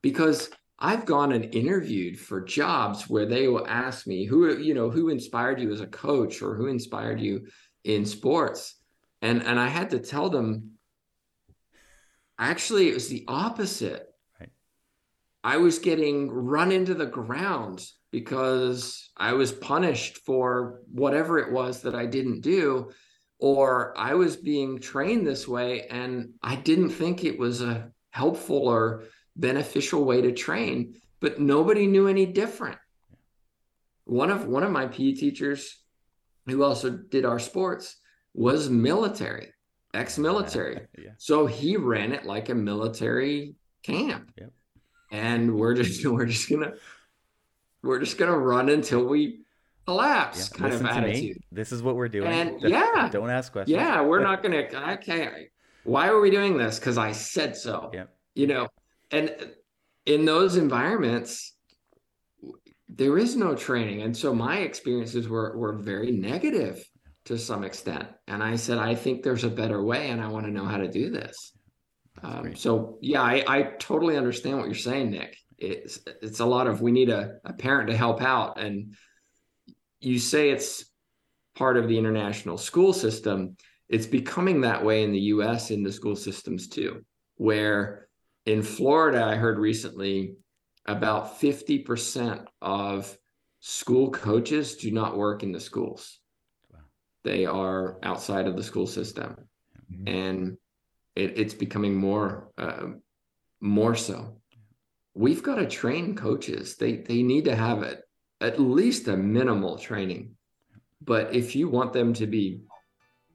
because 0.01 0.51
I've 0.79 1.05
gone 1.05 1.33
and 1.33 1.55
interviewed 1.55 2.19
for 2.19 2.41
jobs 2.41 3.09
where 3.09 3.27
they 3.27 3.49
will 3.49 3.67
ask 3.67 4.07
me 4.07 4.25
who 4.25 4.57
you 4.59 4.75
know 4.75 4.91
who 4.91 5.09
inspired 5.09 5.61
you 5.61 5.73
as 5.73 5.81
a 5.81 5.87
coach 5.87 6.41
or 6.41 6.55
who 6.55 6.67
inspired 6.67 7.21
you 7.21 7.49
in 7.85 8.07
sports 8.07 8.77
and 9.21 9.43
and 9.43 9.59
I 9.59 9.69
had 9.69 9.91
to 9.91 9.99
tell 9.99 10.31
them 10.31 10.73
actually 12.39 12.89
it 12.89 12.95
was 12.95 13.09
the 13.09 13.25
opposite 13.27 14.07
right. 14.39 14.51
I 15.43 15.57
was 15.57 15.81
getting 15.81 16.31
run 16.31 16.71
into 16.71 16.95
the 16.95 17.07
ground 17.07 17.85
because 18.13 19.11
I 19.17 19.33
was 19.33 19.53
punished 19.53 20.19
for 20.19 20.81
whatever 20.93 21.39
it 21.39 21.53
was 21.53 21.83
that 21.83 21.95
I 21.95 22.07
didn't 22.07 22.43
do 22.43 22.93
or 23.41 23.99
I 23.99 24.15
was 24.15 24.37
being 24.37 24.79
trained 24.79 25.27
this 25.27 25.47
way 25.47 25.87
and 25.89 26.31
I 26.43 26.57
didn't 26.57 26.91
think 26.91 27.25
it 27.25 27.39
was 27.39 27.63
a 27.63 27.91
helpful 28.11 28.69
or 28.69 29.05
beneficial 29.39 30.05
way 30.05 30.21
to 30.21 30.33
train, 30.33 30.95
but 31.21 31.41
nobody 31.41 31.87
knew 31.87 32.09
any 32.09 32.27
different. 32.27 32.79
One 34.05 34.31
of 34.31 34.47
one 34.47 34.65
of 34.65 34.71
my 34.71 34.87
PE 34.87 35.13
teachers 35.13 35.79
who 36.47 36.63
also 36.63 36.91
did 36.91 37.25
our 37.25 37.39
sports 37.39 37.97
was 38.35 38.69
military, 38.69 39.53
ex-military. 39.95 40.87
yeah. 40.99 41.11
So 41.19 41.47
he 41.47 41.77
ran 41.77 42.13
it 42.13 42.25
like 42.25 42.49
a 42.49 42.55
military 42.55 43.55
camp. 43.83 44.33
Yep. 44.39 44.53
And 45.13 45.57
we're 45.57 45.75
just 45.75 46.05
we're 46.07 46.27
just 46.27 46.49
gonna 46.49 46.73
we're 47.83 48.01
just 48.01 48.19
gonna 48.19 48.37
run 48.37 48.69
until 48.69 49.05
we 49.05 49.41
collapse 49.87 50.51
yeah, 50.53 50.59
kind 50.59 50.75
of 50.75 50.85
attitude. 50.85 51.43
This 51.51 51.73
is 51.73 51.83
what 51.83 51.97
we're 51.97 52.09
doing. 52.09 52.29
And 52.29 52.61
yeah, 52.63 53.09
don't 53.11 53.31
ask 53.31 53.53
questions. 53.53 53.75
Yeah, 53.75 54.03
we're 54.03 54.23
not 54.23 54.43
gonna 54.43 54.65
okay. 54.95 55.49
Why 55.85 56.09
are 56.09 56.21
we 56.21 56.31
doing 56.31 56.59
this? 56.59 56.79
Because 56.79 56.99
I 56.99 57.13
said 57.13 57.57
so. 57.57 57.91
Yeah. 57.95 58.05
You 58.35 58.47
know, 58.47 58.69
and 59.11 59.35
in 60.07 60.25
those 60.25 60.57
environments 60.57 61.55
there 62.89 63.19
is 63.19 63.37
no 63.37 63.55
training. 63.55 64.03
And 64.03 64.17
so 64.17 64.35
my 64.35 64.59
experiences 64.59 65.29
were 65.29 65.57
were 65.57 65.75
very 65.75 66.11
negative 66.11 66.85
to 67.27 67.39
some 67.39 67.63
extent. 67.63 68.09
And 68.27 68.43
i 68.43 68.57
said 68.57 68.79
i 68.79 68.95
think 68.95 69.23
there's 69.23 69.45
a 69.45 69.51
better 69.51 69.83
way 69.83 70.11
and 70.11 70.21
i 70.21 70.29
want 70.29 70.47
to 70.47 70.53
know 70.53 70.65
how 70.65 70.79
to 70.79 70.89
do 70.89 71.11
this. 71.11 71.53
Um, 72.23 72.57
so 72.57 72.99
yeah 73.01 73.23
I, 73.23 73.45
I 73.47 73.63
totally 73.79 74.17
understand 74.17 74.59
what 74.59 74.67
you're 74.67 74.75
saying 74.75 75.11
nick. 75.11 75.37
It's 75.59 76.01
it's 76.23 76.41
a 76.41 76.47
lot 76.47 76.67
of 76.67 76.81
we 76.81 76.93
need 76.93 77.11
a, 77.11 77.39
a 77.45 77.53
parent 77.53 77.91
to 77.91 77.97
help 77.97 78.23
out. 78.23 78.61
And 78.61 78.95
you 80.01 80.19
say 80.19 80.51
it's 80.51 80.85
part 81.57 81.77
of 81.77 81.89
the 81.89 81.99
international 81.99 82.57
school 82.57 82.93
system. 82.93 83.57
It's 83.89 84.07
becoming 84.07 84.61
that 84.61 84.85
way 84.85 85.03
in 85.03 85.13
the 85.13 85.21
us 85.21 85.71
in 85.71 85.83
the 85.83 85.93
school 85.93 86.17
systems 86.17 86.69
too 86.69 87.05
where 87.37 88.08
in 88.49 88.63
Florida, 88.63 89.23
I 89.23 89.35
heard 89.35 89.59
recently 89.59 90.37
about 90.87 91.39
50% 91.39 92.47
of 92.63 93.19
school 93.61 94.11
coaches 94.11 94.77
do 94.77 94.91
not 94.91 95.19
work 95.19 95.43
in 95.43 95.53
the 95.53 95.61
schools. 95.61 96.19
Wow. 96.73 96.79
They 97.25 97.45
are 97.45 97.99
outside 98.03 98.47
of 98.47 98.57
the 98.57 98.63
school 98.63 98.87
system. 98.87 99.37
Mm-hmm. 99.93 100.09
And 100.09 100.57
it, 101.15 101.39
it's 101.39 101.53
becoming 101.53 101.95
more 101.95 102.51
uh, 102.57 102.87
more 103.61 103.95
so. 103.95 104.41
We've 105.15 105.43
got 105.43 105.57
to 105.57 105.67
train 105.67 106.17
coaches. 106.17 106.77
They 106.77 106.97
they 106.97 107.23
need 107.23 107.45
to 107.47 107.57
have 107.57 107.83
it 107.83 108.03
at 108.41 108.59
least 108.59 109.09
a 109.09 109.17
minimal 109.17 109.77
training. 109.77 110.37
But 111.03 111.35
if 111.35 111.55
you 111.55 111.69
want 111.69 111.93
them 111.93 112.15
to 112.15 112.27
be 112.27 112.61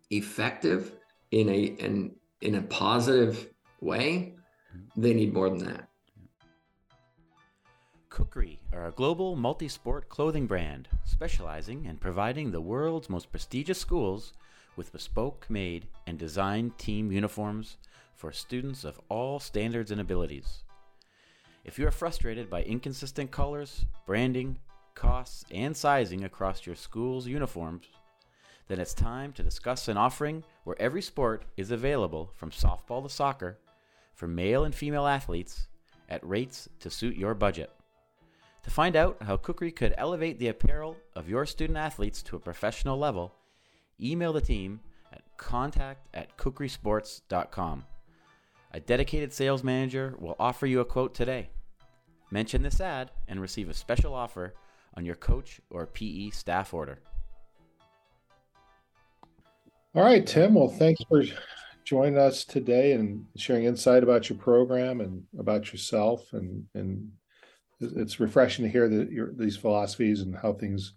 effective 0.10 0.91
in 1.30 1.49
a 1.49 1.62
in 1.62 2.15
in 2.41 2.56
a 2.56 2.63
positive 2.63 3.47
way, 3.80 4.34
they 4.96 5.14
need 5.14 5.34
more 5.34 5.50
than 5.50 5.60
that. 5.60 5.90
Kukri 8.10 8.60
are 8.72 8.88
a 8.88 8.92
global 8.92 9.36
multi 9.36 9.68
sport 9.68 10.08
clothing 10.08 10.46
brand 10.46 10.88
specializing 11.04 11.86
in 11.86 11.98
providing 11.98 12.52
the 12.52 12.62
world's 12.62 13.10
most 13.10 13.32
prestigious 13.32 13.80
schools 13.80 14.34
with 14.76 14.92
bespoke 14.92 15.48
made 15.50 15.88
and 16.06 16.20
designed 16.20 16.78
team 16.78 17.12
uniforms 17.12 17.78
for 18.16 18.32
students 18.32 18.84
of 18.84 19.00
all 19.10 19.40
standards 19.40 19.90
and 19.90 20.00
abilities. 20.00 20.64
If 21.66 21.80
you 21.80 21.88
are 21.88 21.92
frustrated 21.92 22.50
by 22.50 22.64
inconsistent 22.64 23.32
colors, 23.32 23.86
branding, 24.06 24.60
costs, 24.94 25.46
and 25.50 25.76
sizing 25.76 26.24
across 26.24 26.66
your 26.66 26.76
school's 26.76 27.26
uniforms, 27.26 27.86
then 28.68 28.80
it's 28.80 28.94
time 28.94 29.34
to 29.34 29.44
discuss 29.44 29.88
an 29.88 29.98
offering 29.98 30.44
where 30.66 30.80
every 30.80 31.02
sport 31.02 31.46
is 31.58 31.72
available 31.72 32.32
from 32.36 32.52
softball 32.52 33.02
to 33.02 33.10
soccer 33.10 33.58
for 34.13 34.28
male 34.28 34.65
and 34.65 34.73
female 34.73 35.08
athletes 35.08 35.67
at 36.10 36.28
rates 36.28 36.69
to 36.80 36.89
suit 36.89 37.15
your 37.15 37.34
budget. 37.34 37.71
To 38.63 38.69
find 38.69 38.95
out 38.95 39.17
how 39.21 39.38
Kukri 39.38 39.71
could 39.71 39.93
elevate 39.97 40.39
the 40.39 40.47
apparel 40.47 40.95
of 41.15 41.30
your 41.30 41.45
student 41.45 41.78
athletes 41.78 42.21
to 42.23 42.36
a 42.36 42.39
professional 42.39 42.97
level, 42.97 43.34
email 44.02 44.32
the 44.32 44.41
team 44.41 44.80
at 45.12 45.21
contact 45.38 46.08
at 46.13 46.38
kukrisports.com. 46.38 47.84
A 48.71 48.80
dedicated 48.80 49.34
sales 49.34 49.63
manager 49.63 50.15
will 50.17 50.36
offer 50.39 50.65
you 50.65 50.80
a 50.80 50.86
quote 50.86 51.13
today. 51.13 51.49
Mention 52.32 52.63
this 52.63 52.82
ad 52.82 53.12
and 53.28 53.39
receive 53.39 53.69
a 53.69 53.73
special 53.73 54.13
offer 54.15 54.54
on 54.95 55.06
your 55.06 55.15
coach 55.15 55.60
or 55.69 55.86
PE 55.86 56.30
staff 56.32 56.73
order. 56.73 56.99
All 59.93 60.04
right, 60.04 60.26
Tim. 60.26 60.56
Well, 60.56 60.69
thanks 60.69 61.04
for 61.08 61.23
joining 61.84 62.17
us 62.17 62.46
today 62.46 62.93
and 62.93 63.26
sharing 63.36 63.65
insight 63.65 64.04
about 64.04 64.30
your 64.30 64.38
program 64.38 65.02
and 65.02 65.24
about 65.38 65.72
yourself. 65.72 66.34
And 66.34 66.65
and 66.74 67.10
it's 67.80 68.19
refreshing 68.19 68.65
to 68.65 68.72
hear 68.72 68.88
that 68.88 69.12
your 69.12 69.34
these 69.34 69.58
philosophies 69.58 70.22
and 70.22 70.36
how 70.36 70.54
things, 70.54 70.93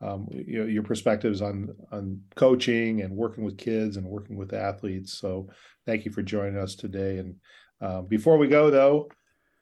um, 0.00 0.28
you 0.30 0.58
know, 0.58 0.66
your 0.66 0.82
perspectives 0.82 1.40
on 1.42 1.74
on 1.92 2.20
coaching 2.36 3.02
and 3.02 3.16
working 3.16 3.44
with 3.44 3.58
kids 3.58 3.96
and 3.96 4.06
working 4.06 4.36
with 4.36 4.52
athletes. 4.52 5.18
So 5.18 5.48
thank 5.86 6.04
you 6.04 6.10
for 6.10 6.22
joining 6.22 6.58
us 6.58 6.74
today. 6.74 7.18
And 7.18 7.36
uh, 7.80 8.02
before 8.02 8.38
we 8.38 8.48
go, 8.48 8.70
though, 8.70 9.10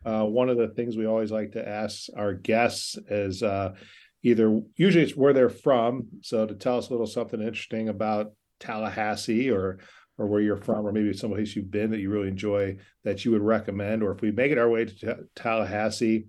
uh, 0.05 0.25
one 0.25 0.49
of 0.49 0.57
the 0.57 0.69
things 0.69 0.97
we 0.97 1.07
always 1.07 1.31
like 1.31 1.53
to 1.53 1.69
ask 1.69 2.09
our 2.17 2.35
guests 2.35 2.99
is. 3.09 3.43
Uh, 3.43 3.75
either 4.23 4.61
usually 4.77 5.05
it's 5.05 5.15
where 5.15 5.35
they're 5.35 5.49
from 5.49 6.09
so 6.23 6.47
to 6.47 6.55
tell 6.55 6.79
us 6.79 6.89
a 6.89 6.91
little 6.91 7.07
something 7.07 7.41
interesting 7.41 7.91
about 7.91 8.33
tallahassee 8.59 9.51
or 9.51 9.79
or 10.19 10.27
where 10.27 10.41
you're 10.41 10.57
from, 10.57 10.87
or 10.87 10.93
maybe 10.93 11.13
some 11.13 11.31
place 11.31 11.55
you've 11.55 11.71
been 11.71 11.91
that 11.91 12.01
you 12.01 12.11
really 12.11 12.29
enjoy 12.29 12.77
that 13.05 13.25
you 13.25 13.31
would 13.31 13.43
recommend, 13.43 14.03
or 14.03 14.13
if 14.13 14.21
we 14.21 14.31
make 14.31 14.53
it 14.53 14.59
our 14.59 14.69
way 14.69 14.85
to 14.85 15.19
Tallahassee, 15.35 16.27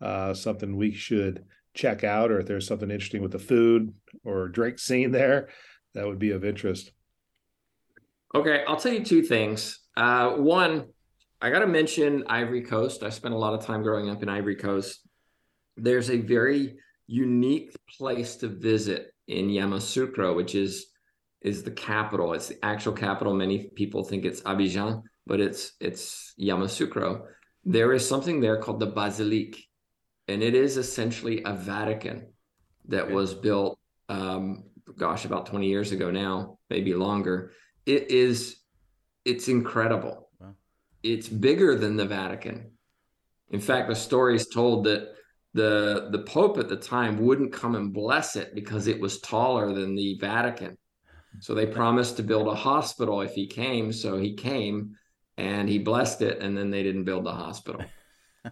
uh, 0.00 0.34
something 0.34 0.76
we 0.76 0.92
should 0.92 1.44
check 1.74 2.04
out, 2.04 2.30
or 2.30 2.40
if 2.40 2.46
there's 2.46 2.66
something 2.66 2.90
interesting 2.90 3.22
with 3.22 3.32
the 3.32 3.38
food 3.38 3.94
or 4.24 4.48
drink 4.48 4.78
scene 4.78 5.10
there, 5.10 5.48
that 5.94 6.06
would 6.06 6.18
be 6.18 6.32
of 6.32 6.44
interest. 6.44 6.92
Okay, 8.34 8.62
I'll 8.66 8.76
tell 8.76 8.92
you 8.92 9.04
two 9.04 9.22
things. 9.22 9.80
Uh, 9.96 10.30
one, 10.32 10.86
I 11.40 11.50
got 11.50 11.60
to 11.60 11.66
mention 11.66 12.24
Ivory 12.28 12.62
Coast. 12.62 13.02
I 13.02 13.10
spent 13.10 13.34
a 13.34 13.38
lot 13.38 13.54
of 13.54 13.64
time 13.64 13.82
growing 13.82 14.10
up 14.10 14.22
in 14.22 14.28
Ivory 14.28 14.56
Coast. 14.56 15.00
There's 15.76 16.10
a 16.10 16.18
very 16.18 16.76
unique 17.06 17.74
place 17.98 18.36
to 18.36 18.48
visit 18.48 19.12
in 19.26 19.48
Yamoussoukro, 19.48 20.36
which 20.36 20.54
is 20.54 20.89
is 21.42 21.62
the 21.62 21.70
capital. 21.70 22.34
It's 22.34 22.48
the 22.48 22.64
actual 22.64 22.92
capital. 22.92 23.34
Many 23.34 23.68
people 23.74 24.04
think 24.04 24.24
it's 24.24 24.42
Abidjan, 24.42 25.02
but 25.26 25.40
it's 25.40 25.72
it's 25.80 26.34
Yamoussoukro. 26.40 27.22
There 27.64 27.92
is 27.92 28.06
something 28.06 28.40
there 28.40 28.58
called 28.58 28.80
the 28.80 28.86
Basilique, 28.86 29.64
and 30.28 30.42
it 30.42 30.54
is 30.54 30.76
essentially 30.76 31.42
a 31.44 31.54
Vatican 31.54 32.32
that 32.88 33.04
okay. 33.04 33.14
was 33.14 33.34
built, 33.34 33.78
um, 34.08 34.64
gosh, 34.96 35.24
about 35.24 35.46
20 35.46 35.66
years 35.66 35.92
ago 35.92 36.10
now, 36.10 36.58
maybe 36.68 36.94
longer. 36.94 37.52
It 37.86 38.10
is, 38.10 38.56
it's 39.24 39.48
incredible. 39.48 40.28
Wow. 40.40 40.54
it's 41.02 41.28
bigger 41.28 41.76
than 41.76 41.96
the 41.96 42.06
Vatican. 42.06 42.72
In 43.50 43.60
fact, 43.60 43.88
the 43.88 43.96
story 43.96 44.36
is 44.36 44.46
told 44.46 44.84
that 44.84 45.14
the 45.52 46.08
the 46.12 46.20
Pope 46.20 46.58
at 46.58 46.68
the 46.68 46.76
time 46.76 47.18
wouldn't 47.18 47.52
come 47.52 47.74
and 47.74 47.92
bless 47.92 48.36
it 48.36 48.54
because 48.54 48.86
it 48.86 49.00
was 49.00 49.20
taller 49.20 49.72
than 49.72 49.96
the 49.96 50.16
Vatican. 50.20 50.78
So 51.38 51.54
they 51.54 51.66
promised 51.66 52.16
to 52.16 52.22
build 52.22 52.48
a 52.48 52.54
hospital 52.54 53.20
if 53.20 53.34
he 53.34 53.46
came. 53.46 53.92
So 53.92 54.18
he 54.18 54.34
came 54.34 54.96
and 55.36 55.68
he 55.68 55.78
blessed 55.78 56.22
it, 56.22 56.40
and 56.40 56.56
then 56.56 56.70
they 56.70 56.82
didn't 56.82 57.04
build 57.04 57.24
the 57.24 57.32
hospital. 57.32 57.82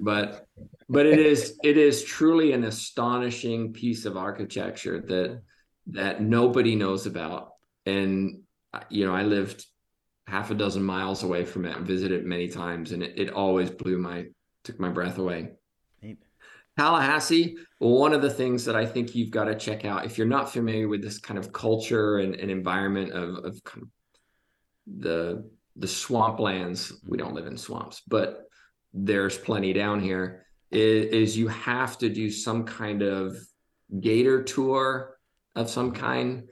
But 0.00 0.46
but 0.88 1.06
it 1.06 1.18
is 1.18 1.58
it 1.62 1.76
is 1.76 2.04
truly 2.04 2.52
an 2.52 2.64
astonishing 2.64 3.72
piece 3.72 4.04
of 4.04 4.16
architecture 4.16 5.00
that 5.08 5.42
that 5.88 6.22
nobody 6.22 6.76
knows 6.76 7.06
about. 7.06 7.50
And 7.86 8.42
uh, 8.72 8.80
you 8.88 9.06
know, 9.06 9.14
I 9.14 9.22
lived 9.22 9.66
half 10.26 10.50
a 10.50 10.54
dozen 10.54 10.82
miles 10.82 11.22
away 11.22 11.44
from 11.44 11.64
it 11.64 11.76
and 11.76 11.86
visited 11.86 12.20
it 12.20 12.26
many 12.26 12.48
times, 12.48 12.92
and 12.92 13.02
it, 13.02 13.18
it 13.18 13.30
always 13.30 13.70
blew 13.70 13.98
my 13.98 14.26
took 14.64 14.78
my 14.78 14.90
breath 14.90 15.18
away. 15.18 15.52
Tallahassee, 16.78 17.56
one 17.78 18.12
of 18.12 18.22
the 18.22 18.30
things 18.30 18.64
that 18.64 18.76
I 18.76 18.86
think 18.86 19.12
you've 19.12 19.32
got 19.32 19.44
to 19.44 19.54
check 19.56 19.84
out 19.84 20.04
if 20.04 20.16
you're 20.16 20.28
not 20.28 20.52
familiar 20.52 20.86
with 20.86 21.02
this 21.02 21.18
kind 21.18 21.36
of 21.36 21.52
culture 21.52 22.18
and, 22.18 22.36
and 22.36 22.52
environment 22.52 23.10
of, 23.12 23.44
of 23.44 23.64
kind 23.64 23.82
of 23.82 23.88
the 25.00 25.50
the 25.74 25.88
swamplands. 25.88 26.92
We 27.04 27.18
don't 27.18 27.34
live 27.34 27.46
in 27.46 27.56
swamps, 27.56 28.02
but 28.06 28.44
there's 28.94 29.36
plenty 29.36 29.72
down 29.72 30.00
here. 30.00 30.46
Is, 30.70 31.06
is 31.06 31.36
you 31.36 31.48
have 31.48 31.98
to 31.98 32.08
do 32.08 32.30
some 32.30 32.64
kind 32.64 33.02
of 33.02 33.36
gator 34.00 34.44
tour 34.44 35.18
of 35.56 35.68
some 35.68 35.90
kind. 35.90 36.44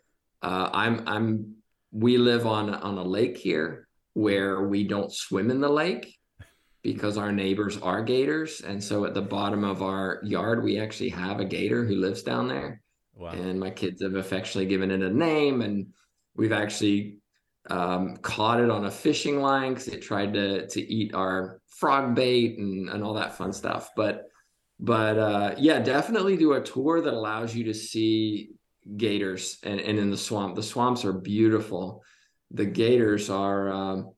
Uh, 0.43 0.71
I'm 0.73 1.05
I'm 1.07 1.55
we 1.93 2.19
live 2.19 2.49
on 2.49 2.75
on 2.75 2.99
a 2.99 3.05
lake 3.05 3.37
here 3.37 3.87
where 4.15 4.67
we 4.67 4.83
don't 4.83 5.13
swim 5.13 5.53
in 5.53 5.61
the 5.61 5.69
lake 5.69 6.16
because 6.87 7.19
our 7.19 7.33
neighbors 7.33 7.77
are 7.79 8.01
gators. 8.01 8.61
And 8.61 8.83
so 8.83 9.07
at 9.07 9.13
the 9.13 9.21
bottom 9.21 9.65
of 9.65 9.83
our 9.83 10.21
yard 10.23 10.63
we 10.63 10.79
actually 10.79 11.09
have 11.09 11.41
a 11.41 11.45
gator 11.45 11.85
who 11.85 11.97
lives 11.97 12.23
down 12.23 12.47
there. 12.47 12.81
Wow. 13.19 13.31
and 13.31 13.59
my 13.59 13.71
kids 13.71 14.03
have 14.03 14.15
affectionately 14.15 14.69
given 14.69 14.91
it 14.91 15.01
a 15.01 15.11
name. 15.11 15.63
And 15.63 15.89
we've 16.37 16.53
actually 16.53 17.19
um, 17.69 18.19
caught 18.19 18.61
it 18.61 18.71
on 18.71 18.85
a 18.85 18.91
fishing 18.91 19.41
line 19.41 19.73
because 19.73 19.89
it 19.89 20.01
tried 20.01 20.35
to 20.35 20.69
to 20.69 20.81
eat 20.81 21.13
our 21.13 21.61
frog 21.67 22.15
bait 22.15 22.59
and, 22.59 22.89
and 22.89 23.03
all 23.03 23.15
that 23.15 23.37
fun 23.37 23.53
stuff. 23.53 23.91
But 23.97 24.27
but 24.79 25.19
uh, 25.19 25.55
yeah 25.59 25.81
definitely 25.81 26.37
do 26.37 26.53
a 26.53 26.63
tour 26.63 27.01
that 27.01 27.15
allows 27.15 27.53
you 27.53 27.65
to 27.65 27.75
see 27.75 28.51
gators 28.97 29.59
and, 29.65 29.81
and 29.81 29.99
in 29.99 30.11
the 30.11 30.17
swamp. 30.17 30.55
The 30.55 30.63
swamps 30.63 31.05
are 31.05 31.13
beautiful. 31.13 32.05
The 32.53 32.67
gators 32.67 33.29
are 33.29 33.73
um, 33.73 34.13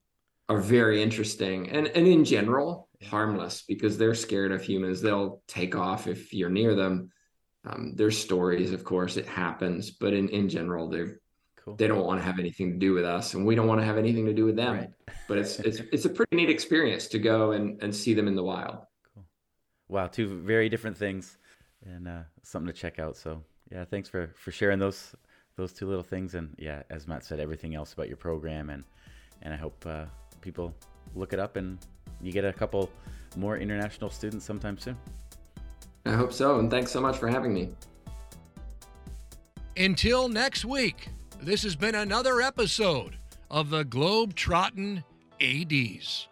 are 0.49 0.59
very 0.59 1.01
interesting 1.01 1.69
and 1.69 1.87
and 1.87 2.07
in 2.07 2.25
general 2.25 2.89
harmless 3.03 3.63
because 3.67 3.97
they're 3.97 4.15
scared 4.15 4.51
of 4.51 4.61
humans 4.61 5.01
they'll 5.01 5.41
take 5.47 5.75
off 5.75 6.07
if 6.07 6.33
you're 6.33 6.49
near 6.49 6.75
them 6.75 7.11
um, 7.65 7.93
there's 7.95 8.17
stories 8.17 8.71
of 8.71 8.83
course 8.83 9.15
it 9.15 9.25
happens 9.25 9.91
but 9.91 10.13
in 10.13 10.27
in 10.29 10.49
general 10.49 10.89
they're 10.89 11.19
cool. 11.57 11.75
they 11.75 11.87
don't 11.87 12.05
want 12.05 12.19
to 12.19 12.25
have 12.25 12.39
anything 12.39 12.71
to 12.71 12.77
do 12.77 12.93
with 12.93 13.05
us 13.05 13.33
and 13.33 13.45
we 13.45 13.55
don't 13.55 13.67
want 13.67 13.79
to 13.79 13.85
have 13.85 13.97
anything 13.97 14.25
to 14.25 14.33
do 14.33 14.45
with 14.45 14.55
them 14.55 14.77
right. 14.77 14.89
but 15.27 15.37
it's 15.37 15.59
it's 15.59 15.79
it's 15.93 16.05
a 16.05 16.09
pretty 16.09 16.35
neat 16.35 16.49
experience 16.49 17.07
to 17.07 17.19
go 17.19 17.51
and 17.51 17.81
and 17.81 17.95
see 17.95 18.13
them 18.13 18.27
in 18.27 18.35
the 18.35 18.43
wild 18.43 18.79
cool 19.13 19.23
wow 19.87 20.07
two 20.07 20.41
very 20.41 20.67
different 20.67 20.97
things 20.97 21.37
and 21.85 22.07
uh, 22.07 22.21
something 22.43 22.67
to 22.67 22.77
check 22.77 22.99
out 22.99 23.15
so 23.15 23.41
yeah, 23.71 23.85
thanks 23.85 24.09
for 24.09 24.31
for 24.35 24.51
sharing 24.51 24.79
those 24.79 25.15
those 25.55 25.73
two 25.73 25.87
little 25.87 26.03
things. 26.03 26.35
And 26.35 26.55
yeah, 26.57 26.83
as 26.89 27.07
Matt 27.07 27.23
said, 27.23 27.39
everything 27.39 27.75
else 27.75 27.93
about 27.93 28.07
your 28.07 28.17
program, 28.17 28.69
and 28.69 28.83
and 29.41 29.53
I 29.53 29.57
hope 29.57 29.85
uh, 29.87 30.05
people 30.41 30.73
look 31.15 31.33
it 31.33 31.39
up 31.39 31.55
and 31.55 31.77
you 32.21 32.31
get 32.31 32.45
a 32.45 32.53
couple 32.53 32.89
more 33.37 33.57
international 33.57 34.09
students 34.09 34.45
sometime 34.45 34.77
soon. 34.77 34.97
I 36.05 36.13
hope 36.13 36.33
so, 36.33 36.59
and 36.59 36.71
thanks 36.71 36.91
so 36.91 37.01
much 37.01 37.17
for 37.17 37.27
having 37.27 37.53
me. 37.53 37.69
Until 39.77 40.27
next 40.27 40.65
week, 40.65 41.09
this 41.41 41.63
has 41.63 41.75
been 41.75 41.95
another 41.95 42.41
episode 42.41 43.17
of 43.49 43.69
the 43.69 43.85
Globetrottin 43.85 45.03
ADs. 45.41 46.27